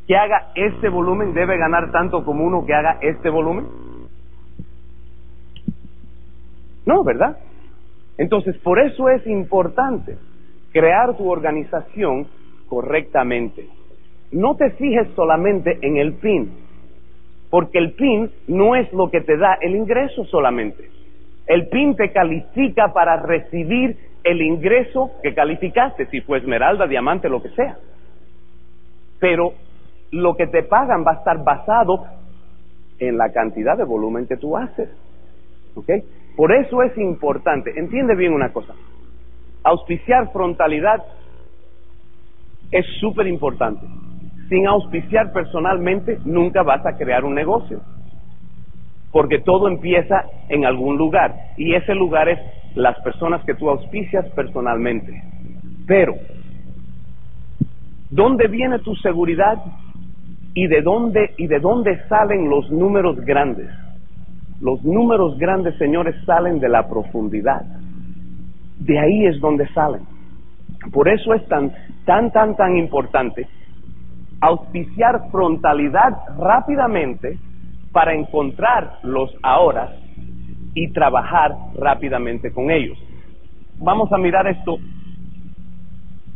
[0.08, 3.66] que haga este volumen debe ganar tanto como uno que haga este volumen?
[6.86, 7.36] No, ¿verdad?
[8.16, 10.16] Entonces, por eso es importante
[10.72, 12.26] crear tu organización
[12.68, 13.68] correctamente.
[14.32, 16.52] No te fijes solamente en el PIN,
[17.50, 20.88] porque el PIN no es lo que te da el ingreso solamente.
[21.46, 27.42] El PIN te califica para recibir el ingreso que calificaste, si fue esmeralda, diamante, lo
[27.42, 27.76] que sea.
[29.20, 29.52] Pero
[30.10, 32.06] lo que te pagan va a estar basado
[32.98, 34.88] en la cantidad de volumen que tú haces.
[35.74, 35.90] ¿Ok?
[36.36, 38.74] Por eso es importante, entiende bien una cosa,
[39.64, 41.02] auspiciar frontalidad
[42.70, 43.86] es súper importante.
[44.48, 47.80] Sin auspiciar personalmente nunca vas a crear un negocio.
[49.10, 52.38] Porque todo empieza en algún lugar y ese lugar es
[52.74, 55.22] las personas que tú auspicias personalmente.
[55.86, 56.14] Pero,
[58.10, 59.56] ¿dónde viene tu seguridad
[60.54, 63.68] y de dónde y de dónde salen los números grandes?
[64.60, 67.62] Los números grandes, señores, salen de la profundidad.
[68.80, 70.02] De ahí es donde salen.
[70.92, 71.72] Por eso es tan,
[72.04, 73.46] tan, tan, tan importante
[74.40, 77.38] auspiciar frontalidad rápidamente
[77.92, 79.92] para encontrar los ahora
[80.74, 82.98] y trabajar rápidamente con ellos.
[83.78, 84.78] Vamos a mirar esto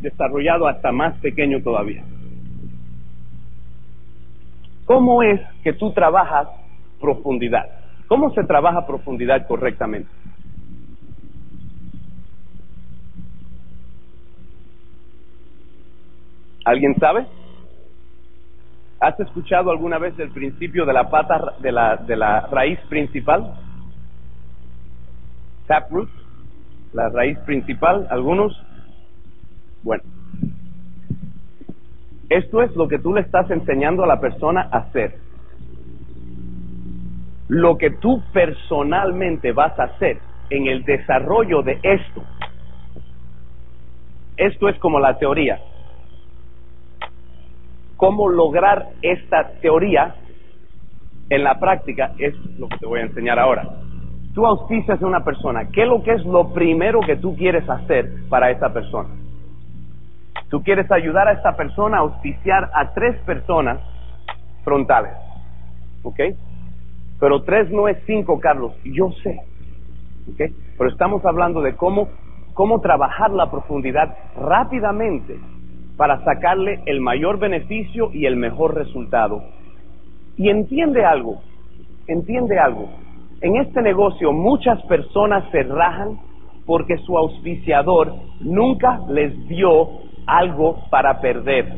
[0.01, 2.03] desarrollado hasta más pequeño todavía.
[4.85, 6.49] ¿Cómo es que tú trabajas
[7.01, 7.67] profundidad?
[8.09, 10.11] ¿Cómo se trabaja profundidad correctamente?
[16.65, 17.27] ¿Alguien sabe?
[19.01, 23.55] ¿Has escuchado alguna vez el principio de la pata de la, de la raíz principal?
[25.67, 26.09] Taproot,
[26.93, 28.53] la raíz principal, algunos.
[29.83, 30.05] Bueno,
[32.37, 35.17] esto es lo que tú le estás enseñando a la persona a hacer.
[37.49, 40.19] Lo que tú personalmente vas a hacer
[40.51, 42.23] en el desarrollo de esto.
[44.37, 45.61] Esto es como la teoría
[48.03, 50.17] cómo lograr esta teoría
[51.31, 53.63] en la práctica es lo que te voy a enseñar ahora.
[54.35, 55.69] Tú auspicias a una persona.
[55.73, 59.09] ¿Qué es lo que es lo primero que tú quieres hacer para esa persona?
[60.49, 63.81] Tú quieres ayudar a esta persona a auspiciar a tres personas
[64.65, 65.13] frontales.
[66.03, 66.21] ¿Ok?
[67.21, 68.73] Pero tres no es cinco, Carlos.
[68.85, 69.41] Yo sé.
[70.31, 70.53] ¿Ok?
[70.77, 72.09] Pero estamos hablando de cómo,
[72.55, 75.39] cómo trabajar la profundidad rápidamente
[75.97, 79.45] para sacarle el mayor beneficio y el mejor resultado.
[80.37, 81.41] Y entiende algo,
[82.07, 82.91] entiende algo.
[83.41, 86.19] En este negocio muchas personas se rajan
[86.67, 89.89] porque su auspiciador nunca les dio
[90.27, 91.77] algo para perder.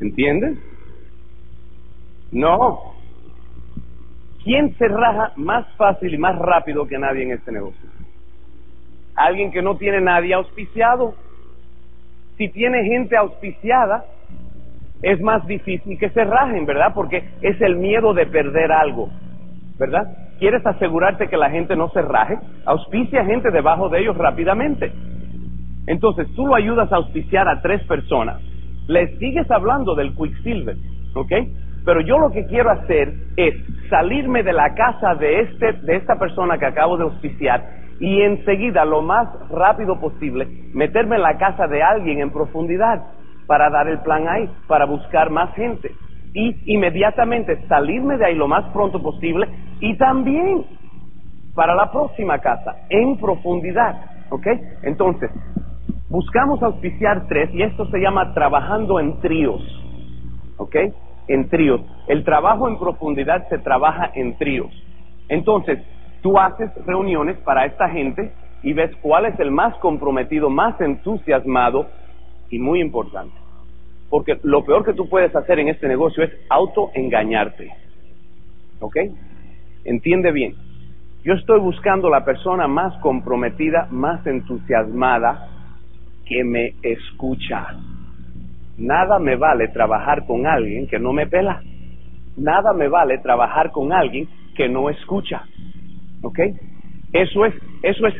[0.00, 0.58] ¿Entiendes?
[2.30, 2.94] No.
[4.42, 7.92] ¿Quién se raja más fácil y más rápido que nadie en este negocio?
[9.14, 11.14] alguien que no tiene nadie auspiciado.
[12.36, 14.04] Si tiene gente auspiciada,
[15.02, 16.92] es más difícil que se rajen, ¿verdad?
[16.94, 19.10] Porque es el miedo de perder algo,
[19.78, 20.04] ¿verdad?
[20.42, 22.36] ¿Quieres asegurarte que la gente no se raje?
[22.66, 24.92] Auspicia gente debajo de ellos rápidamente.
[25.86, 28.42] Entonces, tú lo ayudas a auspiciar a tres personas.
[28.88, 30.74] Les sigues hablando del Quicksilver,
[31.14, 31.32] ¿ok?
[31.84, 33.54] Pero yo lo que quiero hacer es
[33.88, 37.62] salirme de la casa de, este, de esta persona que acabo de auspiciar
[38.00, 43.00] y enseguida, lo más rápido posible, meterme en la casa de alguien en profundidad
[43.46, 45.92] para dar el plan ahí, para buscar más gente
[46.34, 49.48] y inmediatamente salirme de ahí lo más pronto posible
[49.80, 50.64] y también
[51.54, 54.46] para la próxima casa en profundidad, ¿ok?
[54.82, 55.30] Entonces,
[56.08, 59.60] buscamos auspiciar tres y esto se llama trabajando en tríos,
[60.56, 60.76] ¿ok?
[61.28, 61.80] En tríos.
[62.08, 64.70] El trabajo en profundidad se trabaja en tríos.
[65.28, 65.78] Entonces,
[66.22, 71.88] Tú haces reuniones para esta gente y ves cuál es el más comprometido, más entusiasmado
[72.48, 73.34] y muy importante.
[74.12, 77.70] Porque lo peor que tú puedes hacer en este negocio es autoengañarte.
[78.78, 78.94] ¿Ok?
[79.86, 80.54] Entiende bien.
[81.24, 85.48] Yo estoy buscando la persona más comprometida, más entusiasmada,
[86.26, 87.68] que me escucha.
[88.76, 91.62] Nada me vale trabajar con alguien que no me pela.
[92.36, 95.46] Nada me vale trabajar con alguien que no escucha.
[96.20, 96.38] ¿Ok?
[97.14, 98.14] Eso es, eso es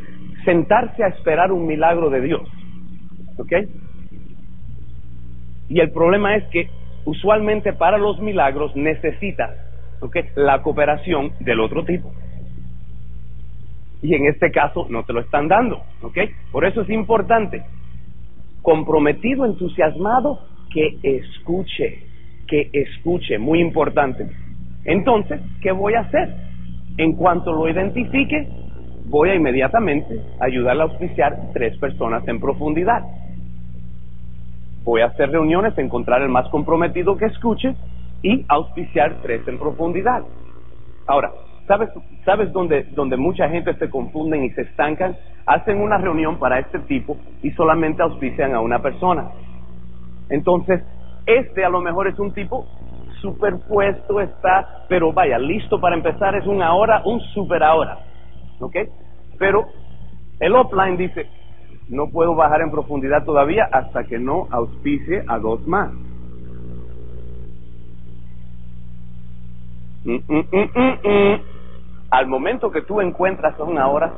[0.47, 2.49] sentarse a esperar un milagro de Dios.
[3.37, 3.53] ¿Ok?
[5.69, 6.69] Y el problema es que
[7.05, 9.51] usualmente para los milagros necesitas
[10.01, 10.17] ¿ok?
[10.37, 12.13] la cooperación del otro tipo.
[14.03, 15.83] Y en este caso no te lo están dando.
[16.03, 16.19] ¿Ok?
[16.51, 17.63] Por eso es importante,
[18.61, 20.41] comprometido, entusiasmado,
[20.73, 22.03] que escuche,
[22.49, 24.27] que escuche, muy importante.
[24.85, 26.35] Entonces, ¿qué voy a hacer?
[26.97, 28.49] En cuanto lo identifique,
[29.07, 33.03] voy a inmediatamente ayudarle a auspiciar tres personas en profundidad.
[34.85, 37.75] Voy a hacer reuniones, encontrar el más comprometido que escuche
[38.23, 40.23] y auspiciar tres en profundidad.
[41.07, 41.33] Ahora,
[41.67, 41.91] ¿sabes,
[42.25, 45.17] sabes dónde, dónde mucha gente se confunden y se estancan?
[45.47, 49.31] Hacen una reunión para este tipo y solamente auspician a una persona.
[50.29, 50.83] Entonces,
[51.27, 52.67] este a lo mejor es un tipo
[53.21, 57.99] superpuesto está, pero vaya, listo para empezar, es un ahora, un super ahora.
[58.61, 58.77] ¿Ok?
[59.39, 59.67] Pero
[60.41, 61.29] el offline dice,
[61.89, 65.91] no puedo bajar en profundidad todavía hasta que no auspicie a dos más.
[70.05, 71.41] Mm, mm, mm,
[72.11, 74.13] Al momento que tú encuentras una hora,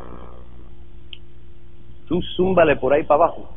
[2.08, 3.50] tú zúmbale por ahí para abajo.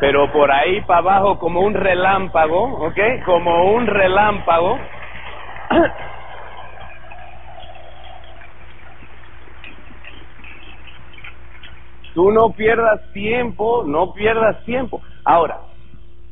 [0.00, 2.78] Pero por ahí para abajo como un relámpago.
[3.24, 4.78] Como un relámpago.
[12.14, 15.00] Tú no pierdas tiempo, no pierdas tiempo.
[15.24, 15.60] Ahora,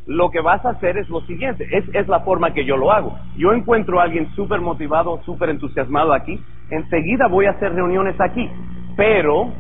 [0.06, 2.90] lo que vas a hacer es lo siguiente, es, es la forma que yo lo
[2.90, 3.16] hago.
[3.36, 8.50] Yo encuentro a alguien súper motivado, súper entusiasmado aquí, enseguida voy a hacer reuniones aquí,
[8.96, 9.52] pero,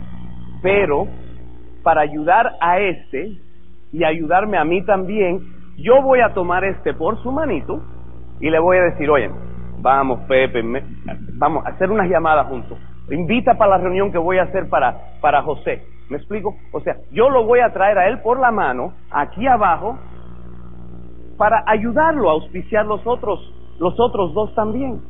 [0.62, 1.06] pero,
[1.82, 3.38] para ayudar a este
[3.92, 5.40] y ayudarme a mí también,
[5.76, 7.82] yo voy a tomar este por su manito
[8.40, 9.30] y le voy a decir, oye,
[9.78, 10.62] vamos Pepe,
[11.34, 12.78] vamos a hacer unas llamadas juntos,
[13.10, 15.99] invita para la reunión que voy a hacer para, para José.
[16.10, 16.56] ¿Me explico?
[16.72, 19.96] O sea, yo lo voy a traer a él por la mano, aquí abajo,
[21.38, 23.38] para ayudarlo a auspiciar los otros,
[23.78, 25.00] los otros dos también.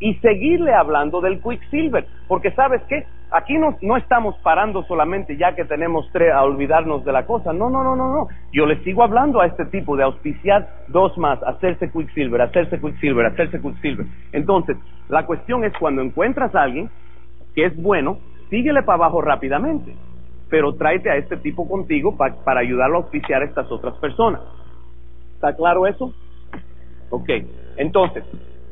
[0.00, 5.54] Y seguirle hablando del Quicksilver, porque sabes qué, aquí no, no estamos parando solamente ya
[5.54, 8.82] que tenemos tres a olvidarnos de la cosa, no, no, no, no, no, yo le
[8.84, 14.06] sigo hablando a este tipo de auspiciar dos más, hacerse Quicksilver, hacerse Quicksilver, hacerse Quicksilver.
[14.32, 14.78] Entonces,
[15.10, 16.88] la cuestión es cuando encuentras a alguien
[17.54, 18.18] que es bueno,
[18.52, 19.96] síguele para abajo rápidamente,
[20.50, 24.42] pero tráete a este tipo contigo para ayudarlo a auspiciar a estas otras personas.
[25.36, 26.12] ¿Está claro eso?
[27.08, 27.30] Ok,
[27.78, 28.24] entonces,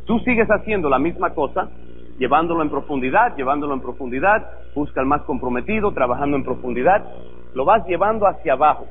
[0.05, 1.70] tú sigues haciendo la misma cosa,
[2.18, 7.03] llevándolo en profundidad, llevándolo en profundidad, busca al más comprometido, trabajando en profundidad,
[7.55, 8.87] lo vas llevando hacia abajo.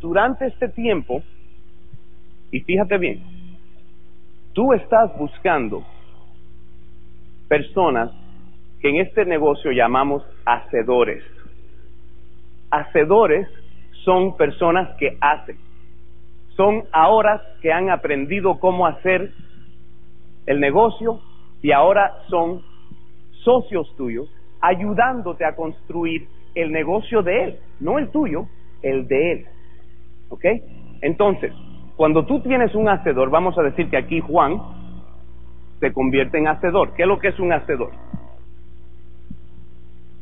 [0.00, 1.22] Durante este tiempo,
[2.50, 3.22] y fíjate bien,
[4.54, 5.82] tú estás buscando
[7.46, 8.23] personas
[8.88, 11.22] en este negocio llamamos hacedores.
[12.70, 13.48] Hacedores
[14.04, 15.56] son personas que hacen
[16.56, 19.32] son ahora que han aprendido cómo hacer
[20.46, 21.20] el negocio
[21.62, 22.62] y ahora son
[23.42, 24.28] socios tuyos
[24.60, 28.46] ayudándote a construir el negocio de él, no el tuyo,
[28.82, 29.46] el de él.
[30.28, 30.44] ¿Ok?
[31.02, 31.52] Entonces,
[31.96, 34.58] cuando tú tienes un hacedor, vamos a decir que aquí Juan
[35.80, 36.94] se convierte en hacedor.
[36.94, 37.90] ¿Qué es lo que es un hacedor?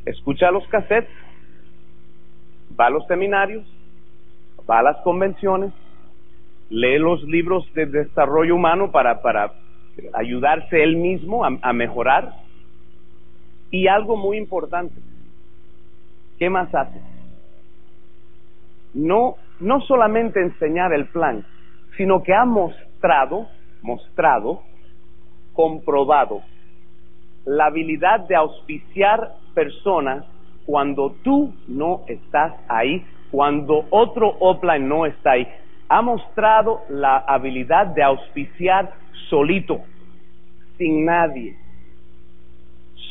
[0.04, 1.10] Escucha los cassettes,
[2.78, 3.64] va a los seminarios,
[4.68, 5.72] va a las convenciones,
[6.70, 9.52] lee los libros de desarrollo humano para, para
[10.14, 12.32] ayudarse él mismo a, mejorar.
[13.70, 14.94] Y algo muy importante,
[16.38, 17.00] ¿qué más hace?
[18.94, 21.44] No, no solamente enseñar el plan,
[21.96, 23.46] sino que ha mostrado,
[23.82, 24.62] mostrado,
[25.52, 26.42] comprobado
[27.44, 30.24] la habilidad de auspiciar personas
[30.66, 35.46] cuando tú no estás ahí, cuando otro offline no está ahí
[35.92, 38.94] ha mostrado la habilidad de auspiciar
[39.28, 39.82] solito,
[40.78, 41.54] sin nadie.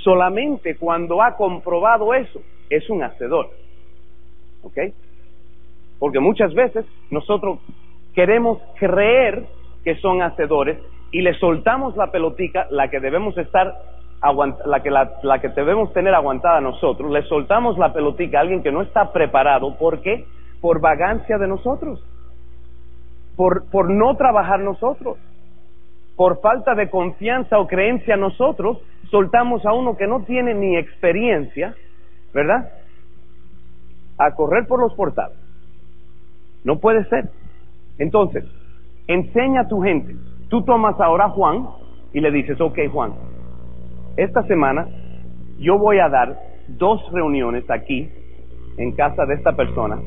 [0.04, 3.52] Solamente cuando ha comprobado eso, es un hacedor.
[4.64, 4.80] ¿Ok?
[6.00, 7.60] Porque muchas veces nosotros
[8.16, 9.46] queremos creer
[9.84, 10.80] que son hacedores
[11.12, 13.76] y le soltamos la pelotica, la que debemos estar
[14.66, 19.12] la que, debemos tener aguantada nosotros, le soltamos la pelotica a alguien que no está
[19.12, 20.26] preparado, ¿por qué?
[20.62, 22.04] Por vagancia de nosotros
[23.36, 25.18] por, por no trabajar nosotros,
[26.16, 28.78] por falta de confianza o creencia nosotros,
[29.10, 31.74] soltamos a uno que no tiene ni experiencia,
[32.34, 32.72] ¿verdad?
[34.18, 35.38] A correr por los portales.
[36.64, 37.30] No puede ser.
[37.98, 38.46] Entonces,
[39.08, 40.16] enseña a tu gente.
[40.50, 41.68] Tú tomas ahora a Juan
[42.14, 43.14] y le dices, ok Juan,
[44.18, 44.88] esta semana
[45.60, 46.38] yo voy a dar
[46.68, 48.10] dos reuniones aquí
[48.78, 50.00] en casa de esta persona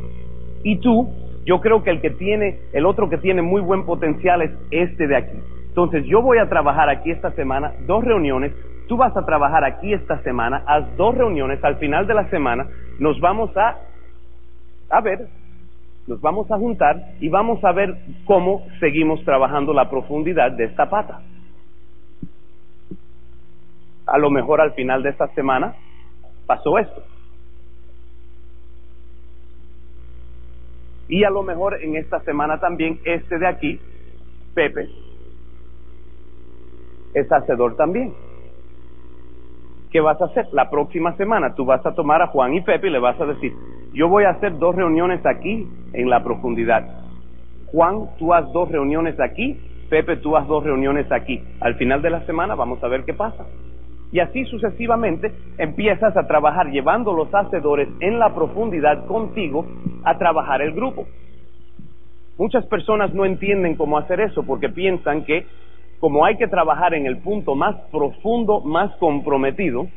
[0.63, 1.09] y tú
[1.45, 5.07] yo creo que el que tiene, el otro que tiene muy buen potencial es este
[5.07, 5.39] de aquí.
[5.69, 8.53] Entonces yo voy a trabajar aquí esta semana, dos reuniones,
[8.89, 12.67] tú vas a trabajar aquí esta semana, haz dos reuniones, al final de la semana
[12.99, 13.77] nos vamos a,
[14.91, 15.27] a ver,
[16.07, 17.95] nos vamos a juntar y vamos a ver
[18.25, 21.21] cómo seguimos trabajando la profundidad de esta pata.
[24.07, 25.75] A lo mejor al final de esta semana
[26.47, 27.03] pasó esto.
[31.09, 33.81] Y a lo mejor en esta semana también este de aquí,
[34.55, 34.89] Pepe,
[37.15, 38.15] es hacedor también.
[39.91, 40.47] ¿Qué vas a hacer?
[40.53, 43.27] La próxima semana tú vas a tomar a Juan y Pepe y le vas a
[43.27, 43.53] decir,
[43.93, 46.85] yo voy a hacer dos reuniones aquí en la profundidad.
[47.67, 51.45] Juan, tú haz dos reuniones aquí, Pepe, tú haz dos reuniones aquí.
[51.61, 53.47] Al final de la semana vamos a ver qué pasa.
[54.15, 59.67] Y así sucesivamente empiezas a trabajar llevando los hacedores en la profundidad contigo
[60.05, 61.09] a trabajar el grupo.
[62.39, 65.45] Muchas personas no entienden cómo hacer eso porque piensan que
[65.99, 69.89] como hay que trabajar en el punto más profundo, más comprometido,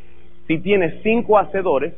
[0.48, 1.94] si tienes cinco hacedores,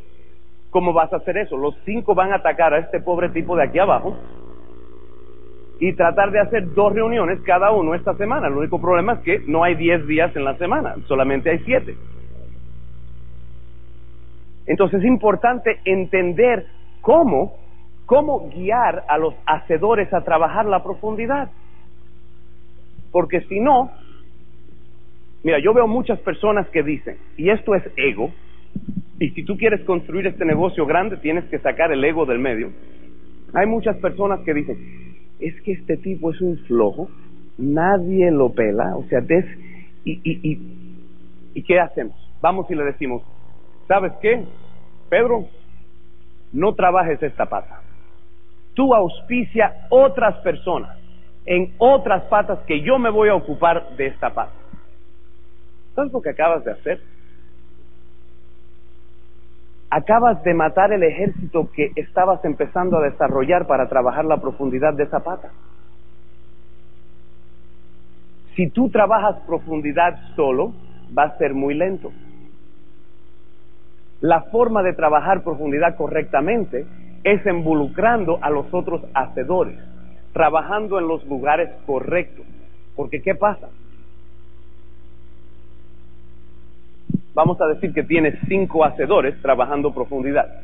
[0.72, 1.56] ¿cómo vas a hacer eso?
[1.56, 4.18] Los cinco van a atacar a este pobre tipo de aquí abajo
[5.80, 8.48] y tratar de hacer dos reuniones cada uno esta semana.
[8.48, 11.96] El único problema es que no hay diez días en la semana, solamente hay siete.
[14.70, 16.68] Entonces es importante entender
[17.02, 17.56] cómo,
[18.06, 21.50] cómo guiar a los hacedores a trabajar la profundidad.
[23.12, 23.90] Porque si no,
[25.44, 28.30] mira, yo veo muchas personas que dicen, y esto es ego,
[29.20, 32.70] y si tú quieres construir este negocio grande, tienes que sacar el ego del medio.
[33.56, 34.78] Hay muchas personas que dicen,
[35.40, 37.10] es que este tipo es un flojo,
[37.58, 39.22] nadie lo pela, o sea,
[40.06, 40.60] y, y,
[41.56, 42.16] ¿y qué hacemos?
[42.40, 43.24] Vamos y le decimos,
[43.90, 44.46] ¿sabes qué?
[45.10, 45.48] Pedro,
[46.54, 47.82] no trabajes esta pata.
[48.76, 50.96] Tú auspicia otras personas
[51.46, 54.54] en otras patas que yo me voy a ocupar de esta pata.
[55.96, 57.02] ¿Sabes lo que acabas de hacer?
[59.90, 65.06] Acabas de matar el ejército que estabas empezando a desarrollar para trabajar la profundidad de
[65.06, 65.50] esa pata.
[68.56, 70.74] Si tú trabajas profundidad solo,
[71.18, 72.12] va a ser muy lento.
[74.22, 76.86] La forma de trabajar profundidad correctamente
[77.24, 79.78] es involucrando a los otros hacedores,
[80.34, 82.46] trabajando en los lugares correctos.
[82.96, 83.70] Porque ¿qué pasa?
[87.34, 90.64] Vamos a decir que tienes cinco hacedores trabajando profundidad.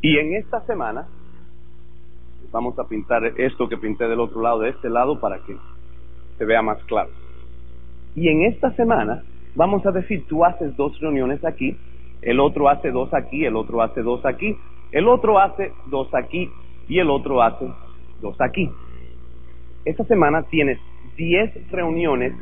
[0.00, 1.06] Y en esta semana,
[2.50, 5.56] vamos a pintar esto que pinté del otro lado, de este lado, para que
[6.38, 7.10] se vea más claro.
[8.16, 9.22] Y en esta semana,
[9.54, 11.76] vamos a decir, tú haces dos reuniones aquí,
[12.22, 14.56] el otro hace dos aquí, el otro hace dos aquí,
[14.92, 16.50] el otro hace dos aquí
[16.88, 17.66] y el otro hace
[18.20, 18.70] dos aquí.
[19.84, 20.78] Esta semana tienes
[21.16, 22.34] diez reuniones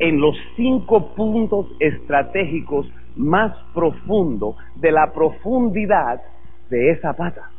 [0.00, 6.20] en los cinco puntos estratégicos más profundos de la profundidad
[6.68, 7.50] de esa pata.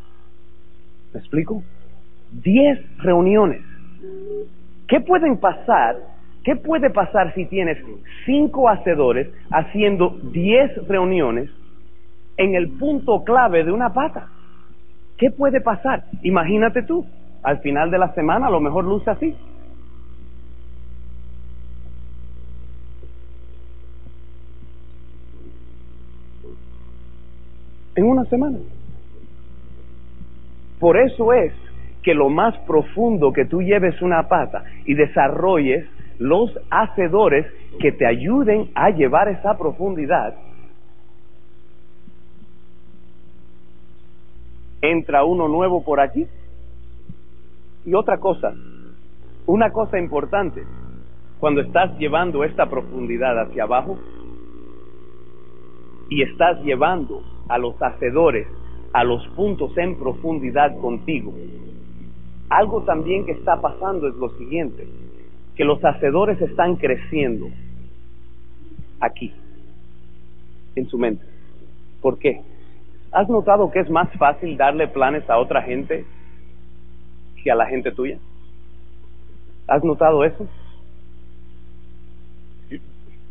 [1.14, 1.64] ¿Me explico?
[2.32, 3.62] Diez reuniones.
[4.88, 6.15] ¿Qué pueden pasar?
[6.46, 7.80] ¿Qué puede pasar si tienes
[8.24, 11.50] cinco hacedores haciendo diez reuniones
[12.38, 14.28] en el punto clave de una pata?
[15.18, 16.04] ¿Qué puede pasar?
[16.22, 17.04] Imagínate tú,
[17.42, 19.36] al final de la semana a lo mejor luce así.
[27.98, 28.58] en una semana.
[30.82, 31.54] Por eso es
[32.04, 35.88] que lo más profundo que tú lleves una pata y desarrolles
[36.20, 37.46] los hacedores
[37.80, 40.36] que te ayuden a llevar esa profundidad,
[44.82, 46.28] entra uno nuevo por aquí.
[47.86, 48.54] Y otra cosa,
[49.46, 50.64] una cosa importante,
[51.40, 53.98] cuando estás llevando esta profundidad hacia abajo
[56.10, 58.48] y estás llevando a los hacedores,
[58.94, 61.34] a los puntos en profundidad contigo.
[62.50, 64.88] Algo también que está pasando es lo siguiente,
[65.56, 67.48] que los hacedores están creciendo
[69.00, 69.34] aquí,
[70.76, 71.26] en su mente.
[72.02, 72.42] ¿Por qué?
[73.12, 76.06] ¿Has notado que es más fácil darle planes a otra gente
[77.42, 78.18] que a la gente tuya?
[79.68, 80.48] ¿Has notado eso?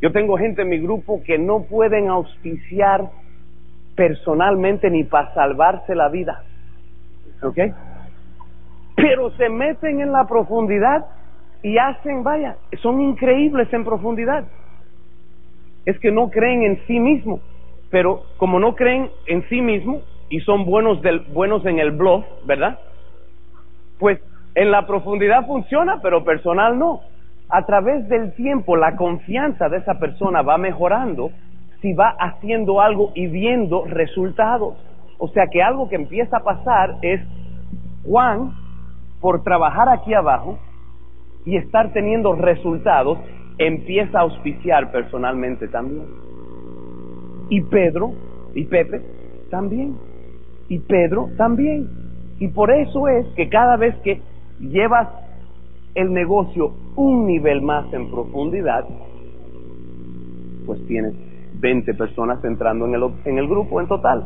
[0.00, 3.10] Yo tengo gente en mi grupo que no pueden auspiciar
[3.94, 6.42] personalmente ni para salvarse la vida.
[7.42, 7.58] ¿Ok?
[8.96, 11.06] Pero se meten en la profundidad
[11.64, 14.44] y hacen, vaya, son increíbles en profundidad.
[15.86, 17.40] Es que no creen en sí mismo,
[17.90, 22.26] pero como no creen en sí mismo y son buenos, del, buenos en el bluff,
[22.44, 22.78] ¿verdad?
[23.98, 24.20] Pues
[24.54, 27.00] en la profundidad funciona, pero personal no.
[27.48, 31.30] A través del tiempo la confianza de esa persona va mejorando
[31.80, 34.76] si va haciendo algo y viendo resultados.
[35.16, 37.22] O sea que algo que empieza a pasar es
[38.04, 38.52] Juan,
[39.22, 40.58] por trabajar aquí abajo
[41.46, 43.18] y estar teniendo resultados,
[43.58, 46.06] empieza a auspiciar personalmente también.
[47.50, 48.12] Y Pedro
[48.54, 49.02] y Pepe
[49.50, 49.96] también.
[50.68, 51.88] Y Pedro también.
[52.38, 54.20] Y por eso es que cada vez que
[54.60, 55.08] llevas
[55.94, 58.84] el negocio un nivel más en profundidad,
[60.66, 61.14] pues tienes
[61.60, 64.24] 20 personas entrando en el, en el grupo en total.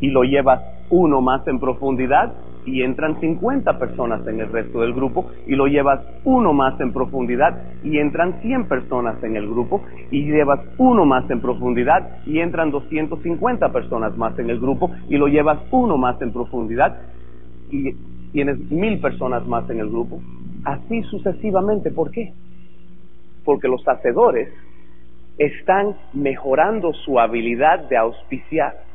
[0.00, 2.32] Y lo llevas uno más en profundidad
[2.68, 6.92] y entran 50 personas en el resto del grupo y lo llevas uno más en
[6.92, 12.40] profundidad y entran 100 personas en el grupo y llevas uno más en profundidad y
[12.40, 16.98] entran 250 personas más en el grupo y lo llevas uno más en profundidad
[17.70, 17.92] y
[18.32, 20.20] tienes mil personas más en el grupo.
[20.64, 21.90] Así sucesivamente.
[21.90, 22.32] ¿Por qué?
[23.44, 24.50] Porque los hacedores
[25.38, 28.88] están mejorando su habilidad de auspiciar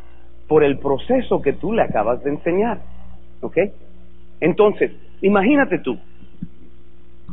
[0.47, 2.79] por el proceso que tú le acabas de enseñar.
[3.43, 3.57] ¿Ok?
[4.39, 4.91] Entonces,
[5.21, 5.99] imagínate tú,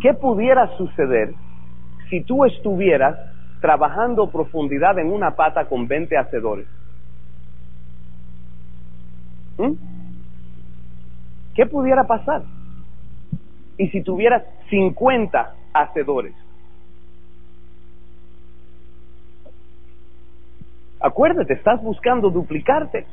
[0.03, 1.35] ¿qué pudiera suceder
[2.11, 3.17] si tú estuvieras
[3.61, 6.67] trabajando profundidad en una pata con 20 hacedores?
[9.57, 9.73] ¿Mm?
[11.55, 12.43] ¿Qué pudiera pasar?
[13.79, 16.35] Y si tuvieras 50 hacedores.
[20.99, 23.07] Acuérdate, estás buscando duplicarte.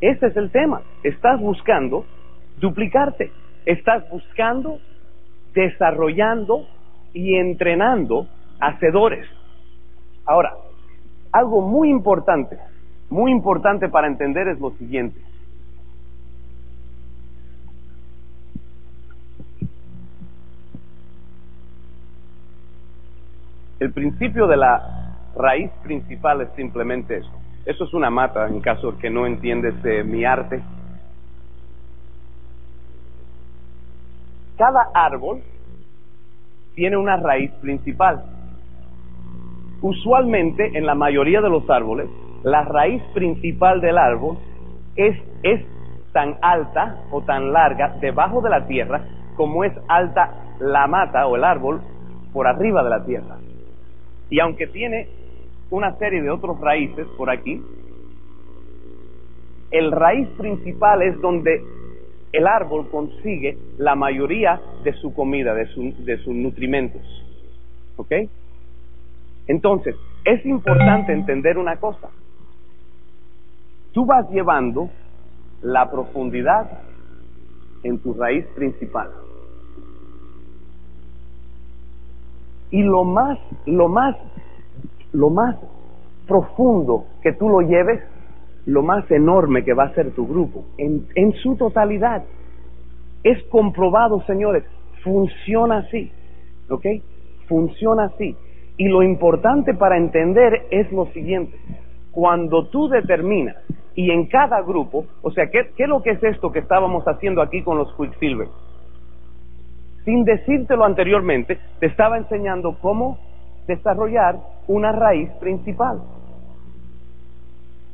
[0.00, 0.82] Ese es el tema.
[1.02, 2.04] Estás buscando
[2.58, 3.30] duplicarte.
[3.64, 4.78] Estás buscando,
[5.54, 6.66] desarrollando
[7.12, 8.28] y entrenando
[8.60, 9.26] hacedores.
[10.24, 10.52] Ahora,
[11.32, 12.58] algo muy importante,
[13.10, 15.20] muy importante para entender es lo siguiente.
[23.78, 27.45] El principio de la raíz principal es simplemente eso.
[27.66, 30.62] Eso es una mata, en caso que no entiendes eh, mi arte.
[34.56, 35.42] Cada árbol
[36.76, 38.22] tiene una raíz principal.
[39.82, 42.08] Usualmente, en la mayoría de los árboles,
[42.44, 44.38] la raíz principal del árbol
[44.94, 45.16] es
[46.12, 49.02] tan alta o tan larga debajo de la tierra
[49.36, 51.82] como es alta la mata o el árbol
[52.32, 53.36] por arriba de la tierra.
[54.30, 55.08] Y aunque tiene
[55.70, 57.62] una serie de otros raíces por aquí.
[59.70, 61.62] El raíz principal es donde
[62.32, 65.66] el árbol consigue la mayoría de su comida, de,
[65.98, 67.02] de sus nutrimentos.
[67.96, 68.12] ¿Ok?
[69.46, 72.10] Entonces, es importante entender una cosa.
[73.92, 74.90] Tú vas llevando
[75.62, 76.80] la profundidad
[77.82, 79.10] en tu raíz principal.
[82.70, 84.16] Y lo más, lo más
[85.16, 85.56] lo más
[86.28, 88.02] profundo que tú lo lleves,
[88.66, 92.22] lo más enorme que va a ser tu grupo, en, su totalidad.
[93.22, 94.64] Es comprobado, señores,
[95.02, 96.12] funciona así,
[96.68, 96.84] ¿ok?
[97.48, 98.36] Funciona así.
[98.76, 101.56] Y lo importante para entender es lo siguiente,
[102.10, 103.56] cuando tú determinas,
[103.94, 107.04] y en cada grupo, o sea, ¿qué, qué es lo que es esto que estábamos
[107.04, 108.48] haciendo aquí con los Quicksilver?
[110.04, 113.18] Sin decírtelo anteriormente, te estaba enseñando cómo
[113.66, 114.36] desarrollar
[114.66, 116.00] una raíz principal.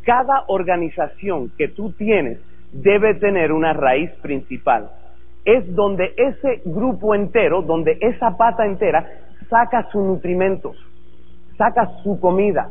[0.04, 2.38] Cada organización que tú tienes
[2.72, 4.90] debe tener una raíz principal.
[5.44, 9.06] Es donde ese grupo entero, donde esa pata entera
[9.48, 10.76] saca sus nutrimentos,
[11.56, 12.70] saca su comida,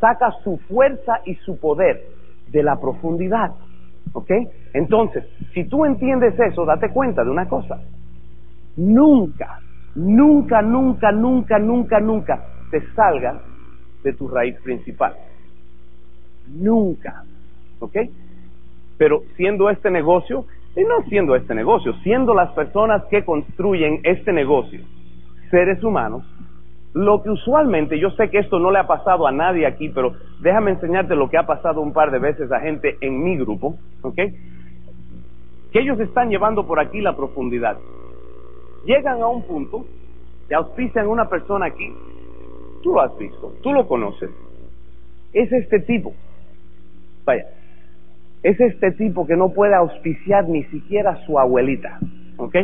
[0.00, 2.02] saca su fuerza y su poder
[2.48, 3.52] de la profundidad.
[4.12, 4.30] ¿Ok?
[4.72, 7.78] Entonces, si tú entiendes eso, date cuenta de una cosa.
[8.76, 9.60] Nunca
[9.94, 13.40] nunca, nunca, nunca, nunca, nunca te salga
[14.02, 15.14] de tu raíz principal.
[16.48, 17.24] Nunca.
[17.80, 17.96] ¿Ok?
[18.96, 24.32] Pero siendo este negocio, y no siendo este negocio, siendo las personas que construyen este
[24.32, 24.80] negocio,
[25.50, 26.24] seres humanos,
[26.94, 30.14] lo que usualmente, yo sé que esto no le ha pasado a nadie aquí, pero
[30.40, 33.76] déjame enseñarte lo que ha pasado un par de veces a gente en mi grupo,
[34.02, 34.16] ¿ok?
[35.72, 37.76] Que ellos están llevando por aquí la profundidad
[38.84, 39.86] llegan a un punto,
[40.48, 41.92] te auspician una persona aquí,
[42.82, 44.30] tú lo has visto, tú lo conoces,
[45.32, 46.14] es este tipo,
[47.24, 47.46] vaya,
[48.42, 51.98] es este tipo que no puede auspiciar ni siquiera a su abuelita,
[52.36, 52.56] ¿ok?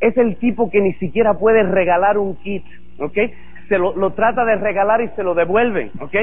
[0.00, 2.64] Es el tipo que ni siquiera puede regalar un kit,
[2.98, 3.18] ¿ok?
[3.68, 6.14] Se lo, lo trata de regalar y se lo devuelven, ¿ok?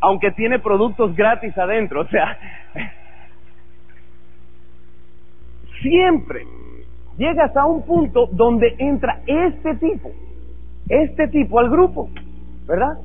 [0.00, 2.38] Aunque tiene productos gratis adentro, o sea,
[5.82, 6.46] siempre
[7.16, 10.10] llegas a un punto donde entra este tipo,
[10.88, 12.08] este tipo al grupo,
[12.66, 12.98] ¿verdad?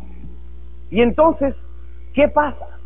[0.89, 1.53] Y entonces,
[2.13, 2.80] ¿qué pasa?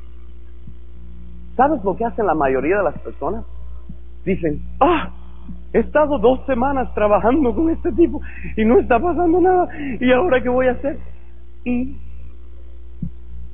[1.55, 3.45] ¿Sabes lo que hacen la mayoría de las personas?
[4.25, 5.11] Dicen, ah,
[5.73, 8.21] he estado dos semanas trabajando con este tipo
[8.55, 9.67] y no está pasando nada,
[9.99, 10.97] ¿y ahora qué voy a hacer?
[11.63, 11.95] Y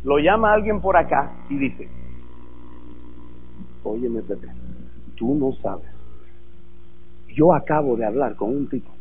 [0.04, 1.90] lo llama alguien por acá y dice,
[3.84, 4.48] óyeme Pepe,
[5.16, 5.95] tú no sabes
[7.36, 8.96] yo acabo de hablar con un tipo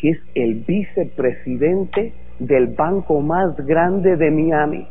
[0.00, 4.86] que es el vicepresidente del banco más grande de Miami.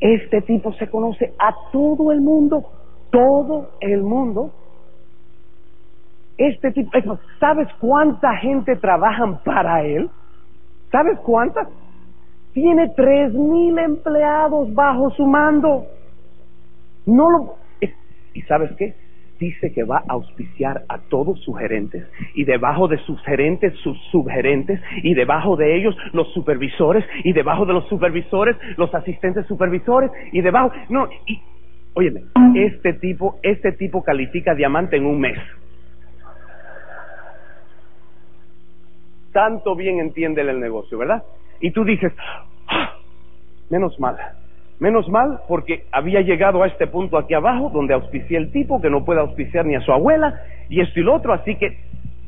[0.00, 2.62] Este tipo se conoce a todo el mundo,
[3.10, 4.52] todo el mundo.
[6.36, 6.90] Este tipo,
[7.40, 10.10] ¿sabes cuánta gente trabajan para él?
[10.92, 11.68] ¿Sabes cuántas?
[12.52, 15.86] Tiene tres mil empleados bajo su mando.
[17.06, 17.54] No lo.
[18.34, 18.94] ¿Y sabes qué?
[19.44, 22.02] Dice que va a auspiciar a todos sus gerentes
[22.34, 27.66] y debajo de sus gerentes sus subgerentes y debajo de ellos los supervisores y debajo
[27.66, 31.42] de los supervisores los asistentes supervisores y debajo no y
[31.92, 32.22] óyeme
[32.54, 35.38] este tipo este tipo califica diamante en un mes.
[39.30, 41.22] Tanto bien entiende el negocio verdad
[41.60, 42.14] y tú dices,
[42.68, 42.94] ah,
[43.68, 44.16] menos mal,
[44.80, 48.90] menos mal porque había llegado a este punto aquí abajo donde auspicié el tipo que
[48.90, 51.78] no puede auspiciar ni a su abuela y esto y lo otro, así que,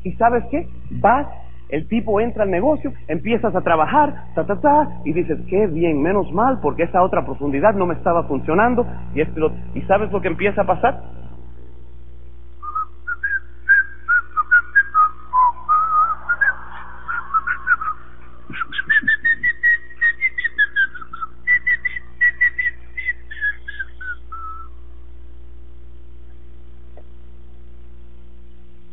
[0.03, 0.67] ¿y sabes qué?
[0.91, 1.27] Vas,
[1.69, 6.01] el tipo entra al negocio, empiezas a trabajar, ta, ta, ta, y dices, qué bien,
[6.01, 9.81] menos mal porque esa otra profundidad no me estaba funcionando y esto y lo ¿Y
[9.81, 11.01] sabes lo que empieza a pasar?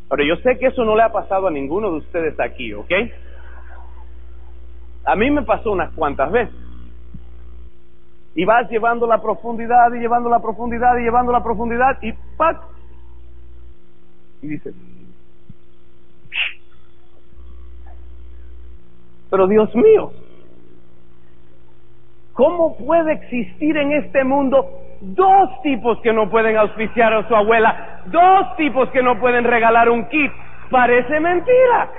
[0.08, 2.92] Pero yo sé que eso no le ha pasado a ninguno de ustedes aquí, ¿ok?
[5.04, 6.54] A mí me pasó unas cuantas veces.
[8.34, 12.60] Y vas llevando la profundidad y llevando la profundidad y llevando la profundidad y ¡pac!
[14.42, 14.74] Y dices,
[19.30, 20.12] pero Dios mío,
[22.34, 28.00] ¿cómo puede existir en este mundo dos tipos que no pueden auspiciar a su abuela,
[28.06, 30.32] dos tipos que no pueden regalar un kit.
[30.70, 31.90] Parece mentira.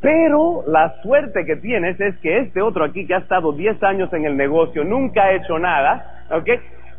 [0.00, 4.12] Pero la suerte que tienes es que este otro aquí que ha estado 10 años
[4.12, 6.48] en el negocio, nunca ha hecho nada, ¿ok?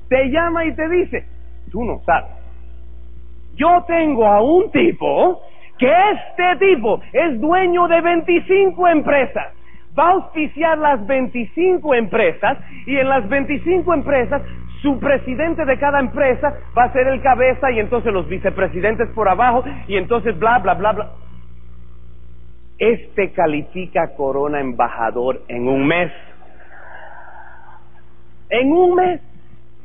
[0.10, 1.26] Te llama y te dice,
[1.72, 2.32] tú no sabes.
[3.56, 5.42] Yo tengo a un tipo
[5.78, 9.55] que este tipo es dueño de 25 empresas
[9.98, 14.42] va a auspiciar las 25 empresas y en las 25 empresas
[14.82, 19.28] su presidente de cada empresa va a ser el cabeza y entonces los vicepresidentes por
[19.28, 21.12] abajo y entonces bla, bla, bla, bla.
[22.78, 26.12] Este califica Corona embajador en un mes.
[28.50, 29.22] En un mes.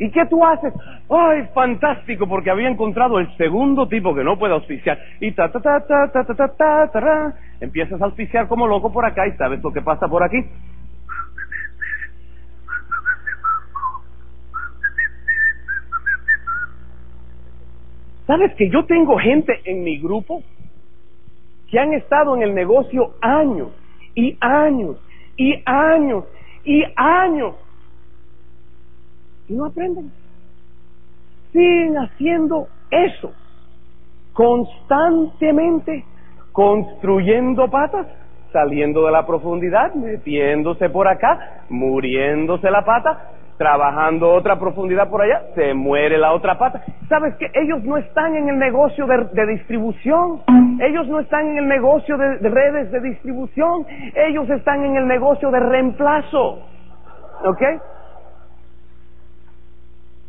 [0.00, 0.72] ¿Y qué tú haces?
[1.10, 2.26] ¡Ay, fantástico!
[2.26, 4.98] Porque había encontrado el segundo tipo que no puede auspiciar.
[5.20, 8.90] Y ta, ta, ta, ta, ta, ta, ta, ta, ta, Empiezas a auspiciar como loco
[8.90, 10.38] por acá y sabes lo que pasa por aquí.
[18.26, 20.42] ¿Sabes que yo tengo gente en mi grupo
[21.70, 23.68] que han estado en el negocio años
[24.14, 24.96] y años
[25.36, 26.24] y años
[26.64, 27.56] y años
[29.50, 30.10] y no aprenden.
[31.52, 33.32] Siguen haciendo eso
[34.32, 36.04] constantemente,
[36.52, 38.06] construyendo patas,
[38.52, 45.42] saliendo de la profundidad, metiéndose por acá, muriéndose la pata, trabajando otra profundidad por allá,
[45.54, 46.82] se muere la otra pata.
[47.08, 50.40] ¿Sabes que Ellos no están en el negocio de, distribución,
[50.80, 53.84] ellos no están en el negocio de redes de distribución,
[54.14, 56.60] ellos están en el negocio de reemplazo.
[57.44, 57.62] ¿Ok?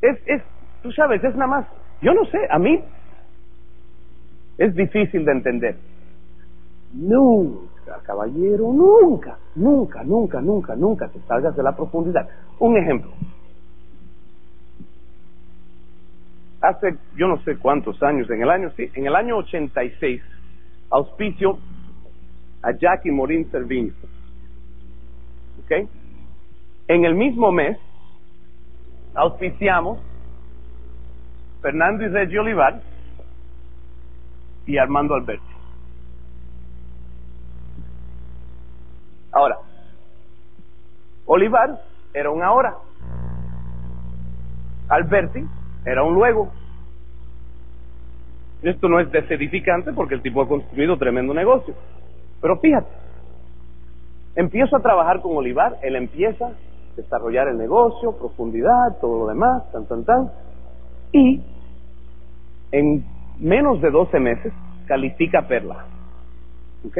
[0.02, 0.42] Es, es,
[0.82, 1.68] tú sabes, es nada más,
[2.02, 2.84] yo no sé, a mí
[4.58, 5.76] es difícil de entender.
[6.94, 12.28] Nunca, caballero, nunca, nunca, nunca, nunca, nunca te salgas de la profundidad.
[12.60, 13.12] Un ejemplo.
[16.62, 20.22] Hace yo no sé cuántos años, en el año, sí, en el año 86,
[20.92, 21.58] auspicio
[22.62, 23.92] a Jackie Morín Servini.
[25.64, 25.90] ¿Ok?
[26.88, 27.78] En el mismo mes,
[29.14, 30.00] auspiciamos
[31.62, 32.82] Fernando y Reggie Olivar
[34.66, 35.44] y Armando Alberti.
[39.32, 39.58] Ahora,
[41.26, 41.82] Olivar
[42.14, 42.76] era un ahora,
[44.90, 45.46] Alberti
[45.86, 46.52] era un luego.
[48.62, 51.74] Esto no es desedificante porque el tipo ha construido tremendo negocio.
[52.42, 52.90] Pero fíjate,
[54.36, 56.52] empiezo a trabajar con Olivar, él empieza
[56.96, 60.32] desarrollar el negocio, profundidad, todo lo demás, tan, tan, tan.
[61.12, 61.42] Y
[62.72, 63.06] en
[63.40, 64.54] menos de 12 meses
[64.88, 65.86] califica Perla.
[66.86, 66.98] ¿Ok?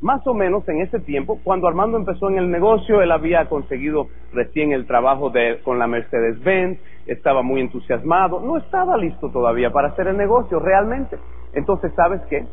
[0.00, 4.08] Más o menos en ese tiempo, cuando Armando empezó en el negocio, él había conseguido
[4.32, 9.88] recién el trabajo de, con la Mercedes-Benz, estaba muy entusiasmado, no estaba listo todavía para
[9.88, 11.16] hacer el negocio realmente.
[11.54, 12.44] Entonces, ¿sabes qué?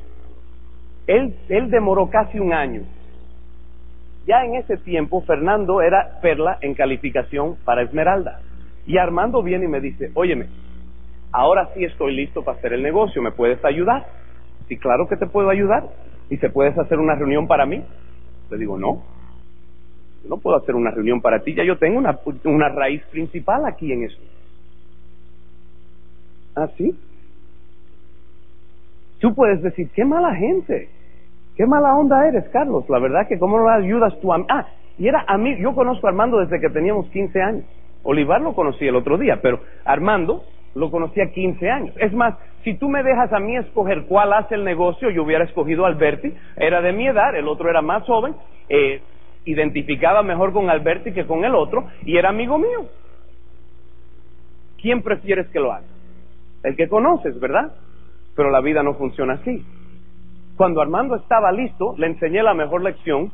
[1.07, 2.83] Él, él demoró casi un año
[4.25, 8.39] ya en ese tiempo Fernando era perla en calificación para Esmeralda.
[8.85, 10.47] Y Armando viene y me dice, óyeme,
[11.31, 14.05] ahora sí estoy listo para hacer el negocio, ¿me puedes ayudar?
[14.67, 15.83] Sí, claro que te puedo ayudar.
[16.29, 17.83] ¿Y se puedes hacer una reunión para mí?
[18.49, 19.03] Le digo, no,
[20.27, 23.91] no puedo hacer una reunión para ti, ya yo tengo una, una raíz principal aquí
[23.91, 24.19] en eso.
[26.55, 26.95] ¿Ah, sí?
[29.19, 30.89] Tú puedes decir, qué mala gente,
[31.55, 32.89] qué mala onda eres, Carlos.
[32.89, 34.45] La verdad que cómo no ayudas tú a mí.
[34.49, 34.67] Ah,
[34.97, 37.63] y era a mí, yo conozco a Armando desde que teníamos 15 años.
[38.03, 40.43] Olivar lo conocí el otro día, pero Armando
[40.75, 41.95] lo conocía 15 años.
[41.97, 45.43] Es más, si tú me dejas a mí escoger cuál hace el negocio, yo hubiera
[45.43, 46.33] escogido a Alberti.
[46.55, 48.35] Era de mi edad, el otro era más joven.
[48.69, 49.01] Eh,
[49.45, 52.85] identificaba mejor con Alberti que con el otro y era amigo mío.
[54.81, 55.85] ¿Quién prefieres que lo haga?
[56.63, 57.73] El que conoces, ¿verdad?
[58.35, 59.65] Pero la vida no funciona así.
[60.61, 63.31] Cuando Armando estaba listo, le enseñé la mejor lección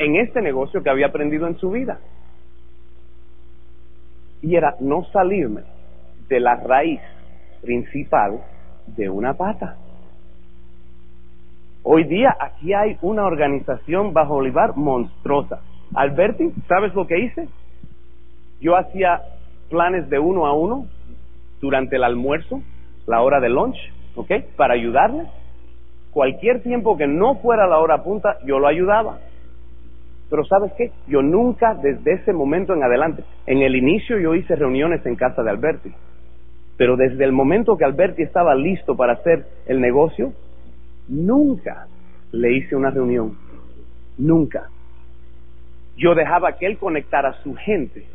[0.00, 2.00] en este negocio que había aprendido en su vida.
[4.42, 5.60] Y era no salirme
[6.28, 7.00] de la raíz
[7.62, 8.40] principal
[8.88, 9.76] de una pata.
[11.84, 15.60] Hoy día aquí hay una organización bajo Olivar monstruosa.
[15.94, 17.48] Alberti, ¿sabes lo que hice?
[18.60, 19.22] Yo hacía
[19.68, 20.86] planes de uno a uno
[21.60, 22.60] durante el almuerzo,
[23.06, 23.78] la hora de lunch,
[24.16, 24.32] ¿ok?
[24.56, 25.28] Para ayudarle.
[26.12, 29.18] Cualquier tiempo que no fuera la hora punta, yo lo ayudaba.
[30.28, 30.92] Pero ¿sabes qué?
[31.06, 35.42] Yo nunca desde ese momento en adelante, en el inicio yo hice reuniones en casa
[35.42, 35.92] de Alberti,
[36.76, 40.32] pero desde el momento que Alberti estaba listo para hacer el negocio,
[41.10, 41.88] Nunca
[42.30, 43.36] le hice una reunión.
[44.16, 44.70] Nunca.
[45.96, 48.06] Yo dejaba que él conectara a su gente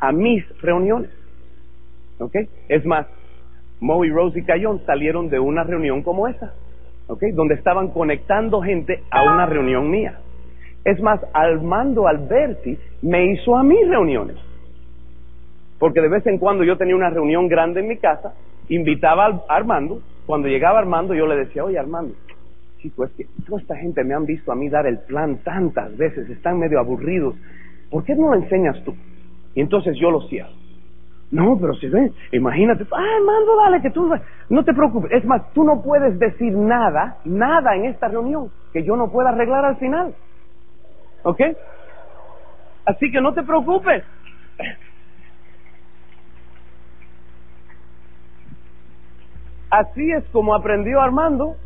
[0.00, 1.10] a mis reuniones.
[2.18, 2.34] ¿Ok?
[2.68, 3.06] Es más,
[3.78, 6.54] Mo y Rose y Cayón salieron de una reunión como esa.
[7.06, 7.22] ¿Ok?
[7.34, 10.18] Donde estaban conectando gente a una reunión mía.
[10.84, 14.36] Es más, Armando Alberti me hizo a mis reuniones.
[15.78, 18.34] Porque de vez en cuando yo tenía una reunión grande en mi casa,
[18.68, 22.14] invitaba a Armando cuando llegaba Armando, yo le decía, oye Armando,
[22.80, 25.96] chico, es que toda esta gente me han visto a mí dar el plan tantas
[25.96, 27.34] veces, están medio aburridos,
[27.90, 28.94] ¿por qué no lo enseñas tú?
[29.54, 30.48] Y entonces yo lo hacía.
[31.30, 34.08] No, pero si ven, imagínate, ah, Armando, dale, que tú,
[34.50, 35.10] no te preocupes.
[35.12, 39.30] Es más, tú no puedes decir nada, nada en esta reunión que yo no pueda
[39.30, 40.14] arreglar al final.
[41.22, 41.40] ¿Ok?
[42.86, 44.04] Así que no te preocupes.
[49.70, 51.56] Así es como aprendió Armando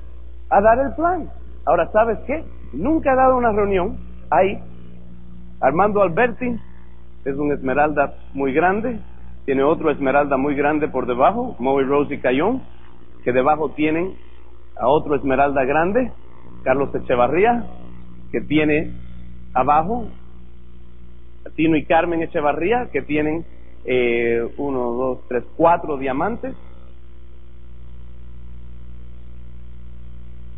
[0.49, 1.29] a dar el plan.
[1.67, 2.43] Ahora, ¿sabes qué?
[2.73, 3.99] Nunca he dado una reunión
[4.31, 4.63] ahí.
[5.61, 6.59] Armando Alberti
[7.25, 9.01] es un esmeralda muy grande,
[9.49, 12.61] tiene otro esmeralda muy grande por debajo, Moe Rose y Cayón,
[13.25, 14.15] que debajo tienen
[14.77, 16.13] a otro esmeralda grande,
[16.65, 17.65] Carlos Echevarría,
[18.31, 18.93] que tiene
[19.55, 20.09] abajo
[21.57, 23.47] Tino y Carmen Echevarría, que tienen
[23.87, 26.55] eh, uno, dos, tres, cuatro diamantes,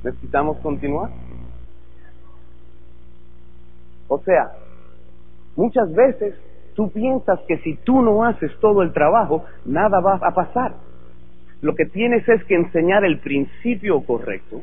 [0.03, 1.11] Necesitamos continuar.
[4.09, 4.51] O sea,
[5.55, 6.35] muchas veces
[6.75, 10.75] tú piensas que si tú no haces todo el trabajo, nada va a pasar.
[11.61, 14.63] Lo que tienes es que enseñar el principio correcto.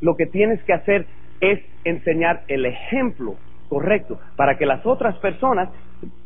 [0.00, 1.06] Lo que tienes que hacer
[1.40, 3.36] es enseñar el ejemplo
[3.68, 5.68] correcto para que las otras personas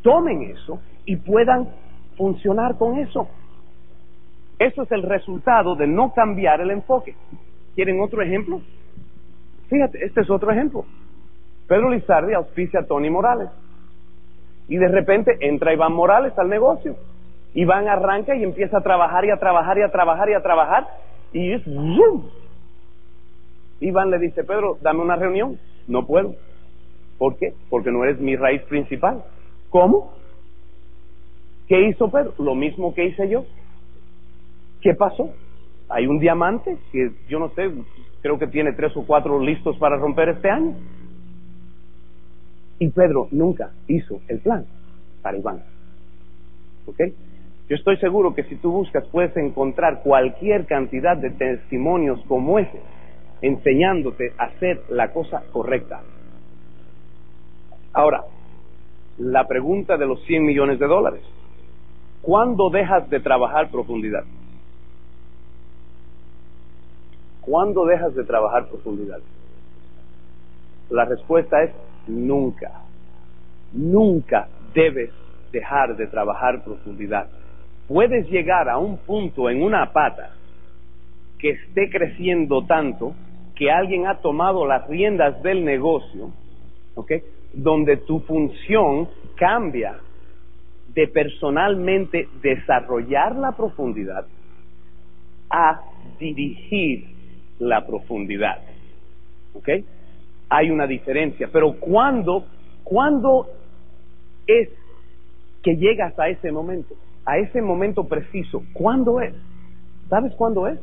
[0.01, 1.69] tomen eso y puedan
[2.17, 3.27] funcionar con eso.
[4.59, 7.15] Eso es el resultado de no cambiar el enfoque.
[7.75, 8.61] ¿Quieren otro ejemplo?
[9.69, 10.85] Fíjate, este es otro ejemplo.
[11.67, 13.49] Pedro Lizardi auspicia a Tony Morales.
[14.69, 16.95] Y de repente entra Iván Morales al negocio.
[17.53, 20.87] Iván arranca y empieza a trabajar y a trabajar y a trabajar y a trabajar.
[21.33, 21.63] Y es
[23.81, 25.59] Iván le dice, Pedro, dame una reunión.
[25.87, 26.35] No puedo.
[27.17, 27.53] ¿Por qué?
[27.69, 29.23] Porque no eres mi raíz principal.
[29.69, 30.13] ¿Cómo?
[31.67, 32.33] ¿Qué hizo Pedro?
[32.37, 33.43] Lo mismo que hice yo.
[34.81, 35.33] ¿Qué pasó?
[35.89, 37.71] hay un diamante que yo no sé,
[38.21, 40.75] creo que tiene tres o cuatro listos para romper este año.
[42.79, 44.65] Y Pedro nunca hizo el plan
[45.21, 45.63] para Iván.
[46.85, 46.99] ¿Ok?
[47.69, 52.79] Yo estoy seguro que si tú buscas puedes encontrar cualquier cantidad de testimonios como ese,
[53.41, 56.01] enseñándote a hacer la cosa correcta.
[57.93, 58.23] Ahora,
[59.19, 61.21] la pregunta de los 100 millones de dólares.
[62.21, 64.23] ¿Cuándo dejas de trabajar profundidad?
[67.41, 69.19] ¿Cuándo dejas de trabajar profundidad?
[70.89, 71.71] La respuesta es
[72.09, 72.71] nunca.
[73.73, 75.11] Nunca debes
[75.51, 77.27] dejar de trabajar profundidad.
[77.87, 80.31] Puedes llegar a un punto en una pata
[81.37, 83.13] que esté creciendo tanto
[83.55, 86.31] que alguien ha tomado las riendas del negocio,
[86.95, 87.11] ¿ok?
[87.53, 89.99] Donde tu función cambia
[90.93, 94.25] de personalmente desarrollar la profundidad
[95.49, 95.81] a
[96.19, 97.05] dirigir
[97.59, 98.59] la profundidad.
[99.53, 99.69] ¿Ok?
[100.49, 101.49] Hay una diferencia.
[101.51, 102.45] Pero ¿cuándo,
[102.83, 103.47] ¿cuándo
[104.47, 104.69] es
[105.63, 106.95] que llegas a ese momento?
[107.25, 108.63] A ese momento preciso.
[108.73, 109.33] ¿Cuándo es?
[110.09, 110.79] ¿Sabes cuándo es?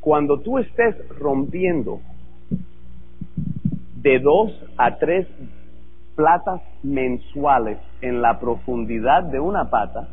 [0.00, 2.00] Cuando tú estés rompiendo
[3.96, 5.26] de dos a tres
[6.16, 10.08] platas mensuales en la profundidad de una pata,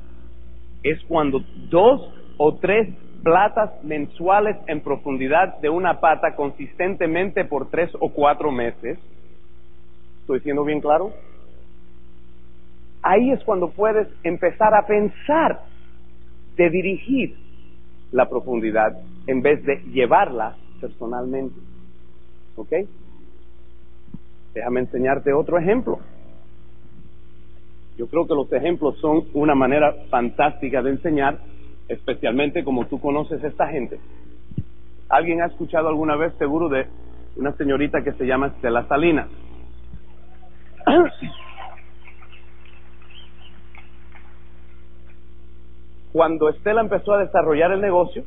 [0.84, 2.90] es cuando dos o tres
[3.28, 8.98] platas mensuales en profundidad de una pata consistentemente por tres o cuatro meses.
[10.22, 11.12] ¿Estoy siendo bien claro?
[13.02, 15.60] Ahí es cuando puedes empezar a pensar
[16.56, 17.36] de dirigir
[18.14, 18.98] la profundidad
[19.28, 21.60] en vez de llevarla personalmente.
[22.56, 22.72] ¿Ok?
[24.54, 25.99] Déjame enseñarte otro ejemplo.
[27.98, 31.40] Yo creo que los ejemplos son una manera fantástica de enseñar,
[31.88, 33.99] especialmente como tú conoces a esta gente.
[35.09, 36.88] ¿Alguien ha escuchado alguna vez seguro de
[37.35, 39.27] una señorita que se llama Estela Salinas?
[46.11, 48.23] Cuando Estela empezó a desarrollar el negocio,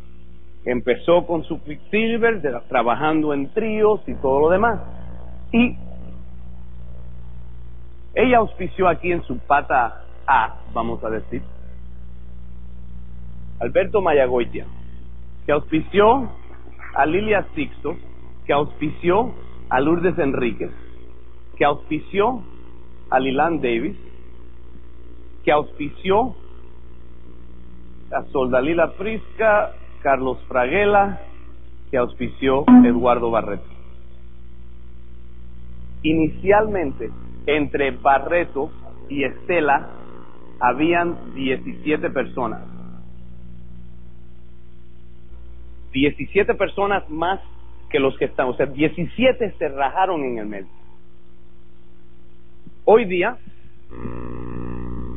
[0.64, 4.80] empezó con su Quicksilver, trabajando en tríos y todo lo demás.
[5.52, 5.76] Y
[8.14, 11.42] ella auspició aquí en su pata A, vamos a decir,
[13.60, 14.66] Alberto Mayagoitia,
[15.44, 16.30] que auspició
[16.94, 17.94] a Lilia Sixto,
[18.46, 19.34] que auspició
[19.68, 20.70] a Lourdes Enríquez,
[21.56, 22.42] que auspició
[23.10, 23.96] a Lilan Davis,
[25.44, 26.34] que auspició
[28.12, 29.72] a Soldalila Frisca,
[30.02, 31.20] Carlos Fraguela,
[31.90, 33.68] que auspició Eduardo Barreto.
[36.02, 37.10] Inicialmente
[37.46, 38.70] entre Barreto
[39.10, 39.86] y Estela
[40.60, 42.79] habían 17 personas.
[45.92, 47.40] 17 personas más
[47.90, 50.68] que los que están, o sea, 17 se rajaron en el medio.
[52.84, 53.36] Hoy día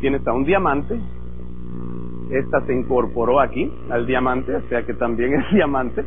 [0.02, 1.00] tienes a un diamante,
[2.32, 6.04] esta se incorporó aquí al diamante, o sea que también es diamante.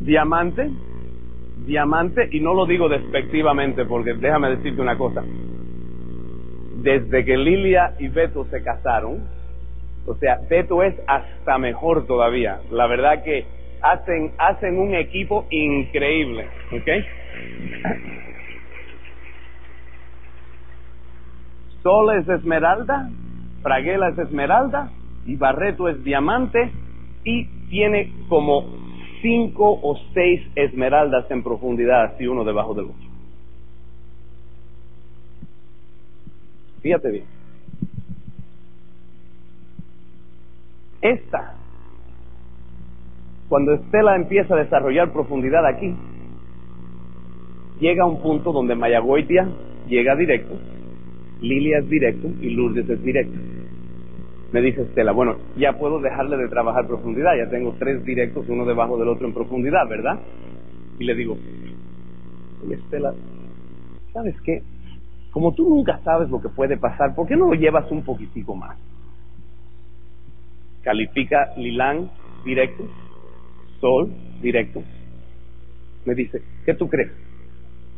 [0.00, 0.70] Diamante,
[1.66, 5.22] diamante, y no lo digo despectivamente porque déjame decirte una cosa.
[6.82, 9.24] Desde que Lilia y Beto se casaron,
[10.06, 12.60] o sea, Beto es hasta mejor todavía.
[12.70, 13.46] La verdad que
[13.80, 16.88] hacen, hacen un equipo increíble, ¿ok?
[21.82, 23.10] Sol es esmeralda,
[23.62, 24.90] Fraguela es esmeralda
[25.26, 26.70] y Barreto es diamante
[27.24, 28.64] y tiene como
[29.22, 33.04] cinco o seis esmeraldas en profundidad, así uno debajo del otro.
[36.82, 37.33] Fíjate bien.
[41.04, 41.54] Esta,
[43.50, 45.94] cuando Estela empieza a desarrollar profundidad aquí,
[47.78, 49.46] llega a un punto donde Mayagoitia
[49.86, 50.54] llega directo,
[51.42, 53.38] Lilia es directo y Lourdes es directo
[54.54, 58.64] me dice Estela, bueno, ya puedo dejarle de trabajar profundidad, ya tengo tres directos, uno
[58.64, 60.20] debajo del otro en profundidad, ¿verdad?
[61.00, 61.36] Y le digo,
[62.70, 63.12] Estela,
[64.12, 64.62] ¿sabes qué?
[65.32, 68.54] Como tú nunca sabes lo que puede pasar, ¿por qué no lo llevas un poquitico
[68.54, 68.78] más?
[70.84, 72.10] Califica Lilán
[72.44, 72.84] directo,
[73.80, 74.82] Sol directo.
[76.04, 77.10] Me dice, ¿qué tú crees?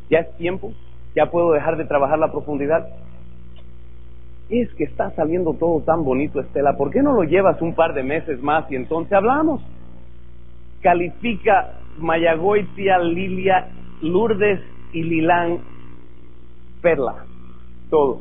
[0.08, 0.72] ¿Ya es tiempo?
[1.14, 2.86] ¿Ya puedo dejar de trabajar la profundidad?
[4.48, 7.94] es que está saliendo todo tan bonito, Estela, ¿por qué no lo llevas un par
[7.94, 9.60] de meses más y entonces hablamos?
[10.82, 13.68] Califica Mayagoitia, Lilia,
[14.02, 14.60] Lourdes
[14.92, 15.58] y Lilán
[16.80, 17.24] Perla,
[17.90, 18.20] todos.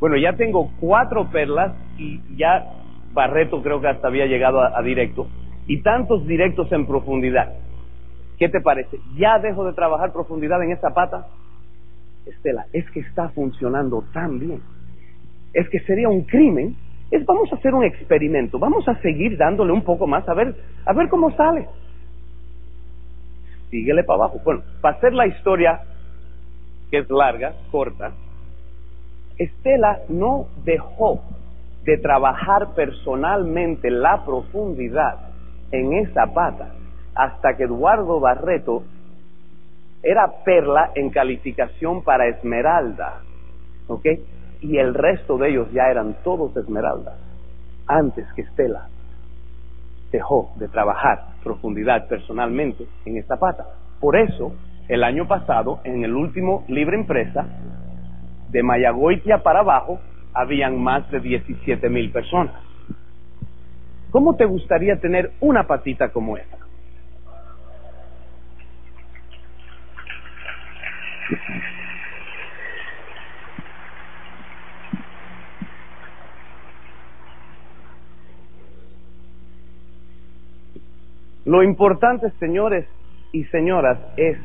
[0.00, 2.64] Bueno, ya tengo cuatro perlas y ya
[3.12, 5.28] Barreto creo que hasta había llegado a, directo
[5.66, 7.54] y tantos directos en profundidad.
[8.38, 8.98] ¿Qué te parece?
[9.16, 11.26] ¿Ya dejo de trabajar profundidad en esa pata?
[12.26, 14.60] Estela, es que está funcionando tan bien
[15.52, 16.76] es que sería un crimen,
[17.10, 20.54] es vamos a hacer un experimento, vamos a seguir dándole un poco más a ver,
[20.84, 21.66] a ver cómo sale.
[23.70, 24.40] Síguele para abajo.
[24.44, 25.80] Bueno, para hacer la historia,
[26.90, 28.12] que es larga, corta,
[29.36, 31.20] Estela no dejó
[31.84, 35.30] de trabajar personalmente la profundidad
[35.70, 36.74] en esa pata
[37.14, 38.82] hasta que Eduardo Barreto
[40.02, 43.22] era perla en calificación para esmeralda.
[43.88, 44.06] ¿Ok?
[44.60, 47.14] y el resto de ellos ya eran todos esmeraldas,
[47.86, 48.88] antes que Estela
[50.10, 53.66] dejó de trabajar profundidad personalmente en esta pata.
[54.00, 54.52] Por eso,
[54.88, 57.46] el año pasado, en el último libre empresa,
[58.50, 60.00] de Mayagoitia para abajo,
[60.34, 62.54] habían más de 17 mil personas.
[64.10, 66.56] ¿Cómo te gustaría tener una patita como esa?
[81.44, 82.86] Lo importante, señores
[83.32, 84.36] y señoras, es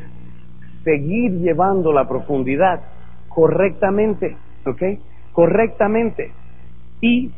[0.85, 2.81] seguir llevando la profundidad
[3.27, 4.81] correctamente, ¿ok?
[5.33, 6.31] Correctamente.
[7.01, 7.31] Y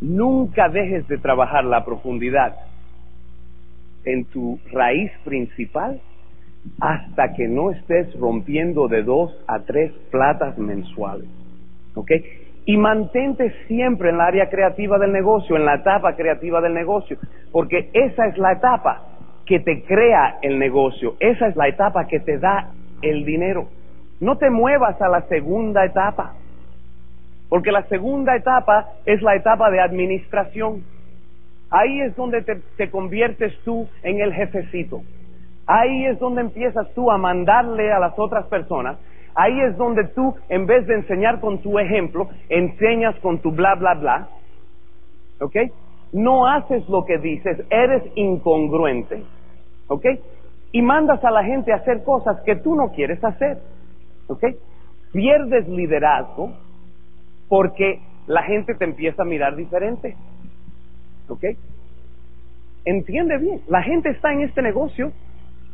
[0.00, 2.56] nunca dejes de trabajar la profundidad
[4.04, 6.00] en tu raíz principal
[6.80, 11.28] hasta que no estés rompiendo de dos a tres platas mensuales.
[11.94, 12.10] ¿Ok?
[12.64, 17.18] Y mantente siempre en la área creativa del negocio, en la etapa creativa del negocio,
[17.50, 19.02] porque esa es la etapa
[19.46, 22.70] que te crea el negocio, esa es la etapa que te da
[23.02, 23.66] el dinero.
[24.20, 26.34] No te muevas a la segunda etapa,
[27.52, 30.84] porque la segunda etapa es la etapa de administración.
[31.68, 35.02] Ahí es donde te, te conviertes tú en el jefecito.
[35.66, 38.96] Ahí es donde empiezas tú a mandarle a las otras personas.
[39.34, 43.74] Ahí es donde tú, en vez de enseñar con tu ejemplo, enseñas con tu bla,
[43.74, 44.28] bla, bla.
[45.38, 45.56] ¿Ok?
[46.14, 49.24] No haces lo que dices, eres incongruente.
[49.88, 50.06] ¿Ok?
[50.72, 53.58] Y mandas a la gente a hacer cosas que tú no quieres hacer.
[54.28, 54.42] ¿Ok?
[55.12, 56.54] Pierdes liderazgo
[57.52, 60.16] porque la gente te empieza a mirar diferente.
[61.28, 61.44] ¿Ok?
[62.86, 65.12] Entiende bien, la gente está en este negocio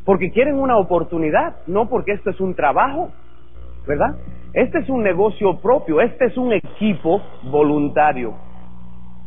[0.05, 3.12] porque quieren una oportunidad, no porque esto es un trabajo,
[3.86, 4.18] ¿verdad?
[4.55, 8.34] Este es un negocio propio, este es un equipo voluntario,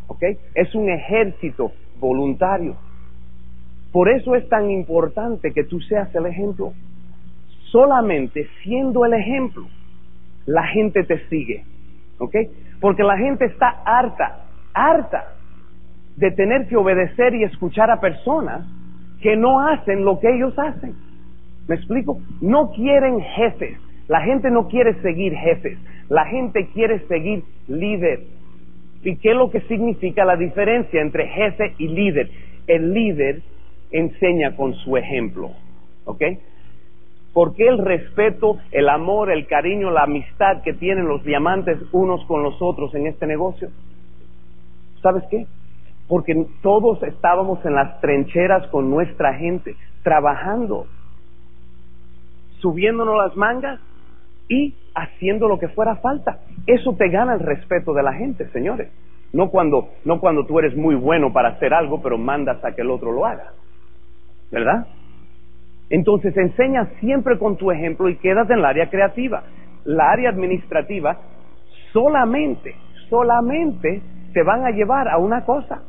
[0.07, 0.23] ¿ok?
[0.53, 1.72] Es un ejército
[2.02, 2.76] voluntario.
[3.94, 6.73] Por eso es tan importante que tú seas el ejemplo.
[7.72, 9.69] Solamente siendo el ejemplo,
[10.45, 11.64] la gente te sigue,
[12.22, 12.35] ¿ok?
[12.80, 15.34] Porque la gente está harta, harta
[16.15, 18.61] de tener que obedecer y escuchar a personas
[19.22, 20.93] que no hacen lo que ellos hacen.
[21.68, 22.19] ¿Me explico?
[22.39, 23.77] No quieren jefes.
[24.07, 25.80] La gente no quiere seguir jefes.
[26.10, 28.22] La gente quiere seguir líder.
[29.03, 32.30] ¿Y qué es lo que significa la diferencia entre jefe y líder?
[32.68, 33.41] El líder
[33.91, 35.52] enseña con su ejemplo.
[36.06, 36.22] ¿Ok?
[37.34, 42.44] Porque el respeto, el amor, el cariño, la amistad que tienen los diamantes unos con
[42.44, 43.70] los otros en este negocio?
[45.02, 45.45] ¿Sabes qué?
[46.12, 50.86] porque todos estábamos en las trincheras con nuestra gente, trabajando,
[52.60, 53.80] subiéndonos las mangas
[54.49, 56.40] y haciendo lo que fuera falta.
[56.68, 58.91] Eso te gana el respeto de la gente, señores.
[59.32, 62.82] No cuando, no cuando tú eres muy bueno para hacer algo, pero mandas a que
[62.82, 63.53] el otro lo haga.
[64.52, 64.88] ¿Verdad?
[65.92, 69.44] Entonces enseña siempre con tu ejemplo y quedas en el área creativa.
[69.84, 71.18] La área administrativa
[71.92, 72.76] solamente,
[73.10, 74.02] solamente
[74.34, 75.84] te van a llevar a una cosa,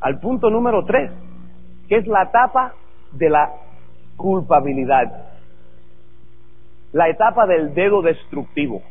[0.00, 1.12] al punto número tres,
[1.88, 2.74] que es la etapa
[3.12, 3.48] de la
[4.16, 5.28] culpabilidad,
[6.92, 8.82] la etapa del dedo destructivo.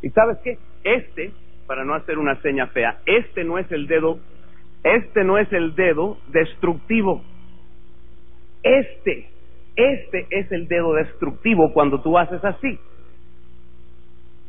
[0.00, 0.56] ¿Y sabes qué?
[0.84, 1.32] Este,
[1.66, 4.20] para no hacer una seña fea, este no es el dedo,
[4.84, 7.22] este no es el dedo destructivo.
[8.62, 9.29] Este,
[9.80, 12.78] este es el dedo destructivo cuando tú haces así.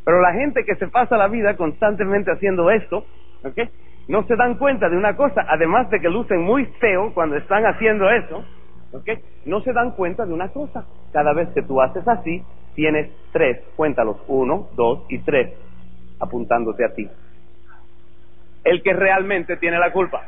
[0.03, 3.05] Pero la gente que se pasa la vida constantemente haciendo esto,
[3.43, 3.59] ¿ok?
[4.07, 7.65] no se dan cuenta de una cosa, además de que lucen muy feo cuando están
[7.65, 8.43] haciendo eso,
[8.91, 9.09] ¿ok?
[9.45, 10.85] No se dan cuenta de una cosa.
[11.13, 12.43] Cada vez que tú haces así,
[12.75, 15.53] tienes tres, cuéntalos, uno, dos y tres,
[16.19, 17.09] apuntándote a ti.
[18.63, 20.21] El que realmente tiene la culpa.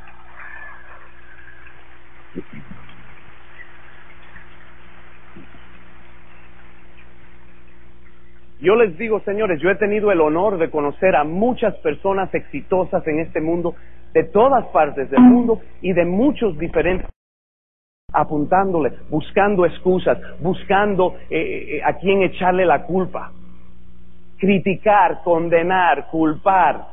[8.64, 13.06] Yo les digo, señores, yo he tenido el honor de conocer a muchas personas exitosas
[13.08, 13.76] en este mundo,
[14.14, 17.10] de todas partes del mundo y de muchos diferentes
[18.14, 23.34] apuntándole, buscando excusas, buscando eh, eh, a quién echarle la culpa,
[24.38, 26.88] criticar, condenar, culpar.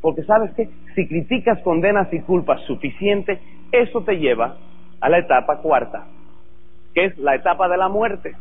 [0.00, 3.38] Porque sabes que si criticas, condenas y culpas suficiente,
[3.70, 4.56] eso te lleva
[5.00, 6.04] a la etapa cuarta,
[6.94, 8.32] que es la etapa de la muerte.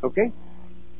[0.00, 0.18] ¿Ok?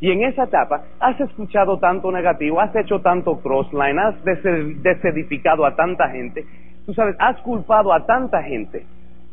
[0.01, 5.77] Y en esa etapa has escuchado tanto negativo, has hecho tanto crossline, has desedificado a
[5.77, 6.47] tanta gente,
[6.87, 8.87] tú sabes, has culpado a tanta gente,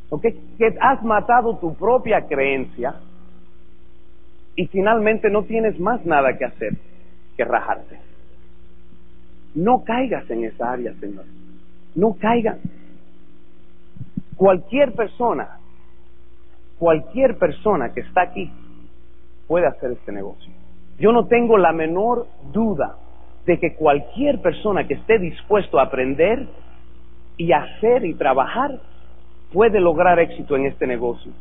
[0.10, 0.22] ¿ok?
[0.58, 2.96] Que has matado tu propia creencia
[4.56, 6.74] y finalmente no tienes más nada que hacer
[7.38, 7.98] que rajarte.
[9.56, 11.26] No caigas en esa área, Señor.
[11.96, 12.58] No caigas.
[14.36, 15.58] Cualquier persona
[16.78, 18.52] cualquier persona que está aquí
[19.48, 20.52] puede hacer este negocio.
[21.00, 22.98] Yo no tengo la menor duda
[23.46, 26.48] de que cualquier persona que esté dispuesto a aprender
[27.38, 28.80] y hacer y trabajar
[29.54, 31.32] puede lograr éxito en este negocio.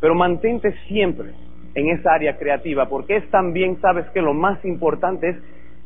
[0.00, 1.32] Pero mantente siempre
[1.74, 5.36] en esa área creativa, porque es también, sabes que lo más importante es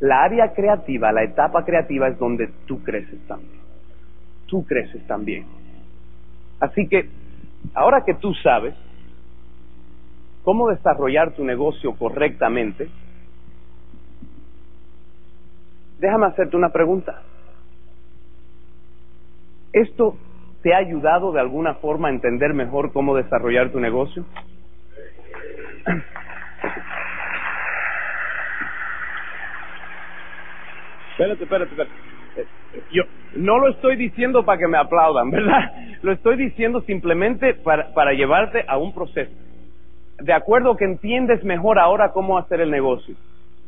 [0.01, 3.61] la área creativa, la etapa creativa es donde tú creces también.
[4.47, 5.45] Tú creces también.
[6.61, 7.09] Así que,
[7.75, 8.75] ahora que tú sabes
[10.45, 12.89] cómo desarrollar tu negocio correctamente,
[15.99, 17.23] déjame hacerte una pregunta.
[19.73, 20.17] ¿Esto
[20.63, 24.25] te ha ayudado de alguna forma a entender mejor cómo desarrollar tu negocio?
[31.13, 31.91] Espérate, espérate, espérate.
[32.37, 33.03] Eh, yo
[33.37, 35.73] no lo estoy diciendo para que me aplaudan, ¿verdad?
[36.03, 39.33] Lo estoy diciendo simplemente para, para llevarte a un proceso.
[40.21, 43.15] De acuerdo que entiendes mejor ahora cómo hacer el negocio,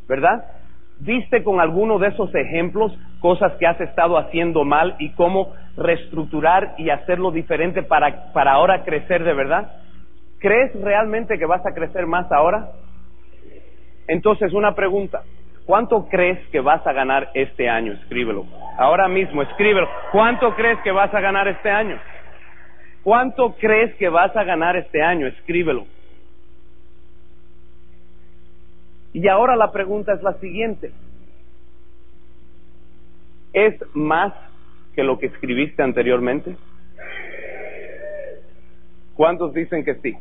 [0.09, 0.60] ¿verdad?
[1.01, 6.75] ¿Viste con alguno de esos ejemplos cosas que has estado haciendo mal y cómo reestructurar
[6.77, 9.73] y hacerlo diferente para, para ahora crecer de verdad?
[10.41, 12.69] ¿Crees realmente que vas a crecer más ahora?
[14.09, 15.23] Entonces, una pregunta.
[15.65, 17.93] ¿Cuánto crees que vas a ganar este año?
[17.93, 18.45] Escríbelo.
[18.77, 19.89] Ahora mismo, escríbelo.
[20.13, 21.99] ¿Cuánto crees que vas a ganar este año?
[23.03, 25.27] ¿Cuánto crees que vas a ganar este año?
[25.29, 25.87] Escríbelo.
[29.13, 30.93] Y ahora la pregunta es la siguiente.
[33.53, 34.33] ¿Es más
[34.95, 36.57] que lo que escribiste anteriormente?
[39.15, 40.17] ¿Cuántos dicen que sí?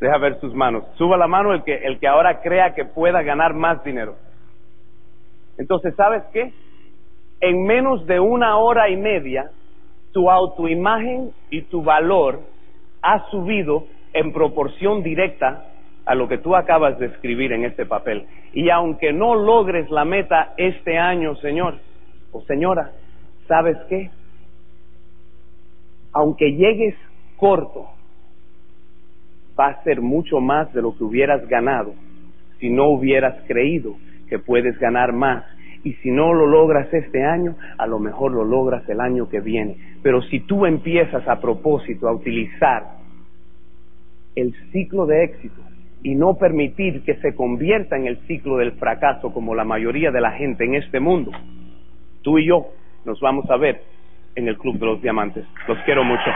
[0.00, 0.84] Deja ver sus manos.
[0.96, 4.16] Suba la mano el que, el que ahora crea que pueda ganar más dinero.
[5.58, 6.52] Entonces, ¿sabes qué?
[7.40, 9.50] En menos de una hora y media,
[10.12, 12.40] tu autoimagen y tu valor
[13.02, 15.66] ha subido en proporción directa
[16.08, 18.24] a lo que tú acabas de escribir en este papel.
[18.54, 21.74] Y aunque no logres la meta este año, Señor
[22.32, 22.92] o señora,
[23.46, 24.10] ¿sabes qué?
[26.14, 26.94] Aunque llegues
[27.36, 27.88] corto,
[29.58, 31.92] va a ser mucho más de lo que hubieras ganado
[32.58, 33.94] si no hubieras creído
[34.30, 35.44] que puedes ganar más.
[35.84, 39.40] Y si no lo logras este año, a lo mejor lo logras el año que
[39.40, 39.76] viene.
[40.02, 42.96] Pero si tú empiezas a propósito a utilizar
[44.34, 45.67] el ciclo de éxito
[46.02, 50.20] y no permitir que se convierta en el ciclo del fracaso como la mayoría de
[50.20, 51.32] la gente en este mundo,
[52.22, 52.68] tú y yo
[53.04, 53.82] nos vamos a ver
[54.34, 55.44] en el Club de los Diamantes.
[55.66, 56.30] Los quiero mucho.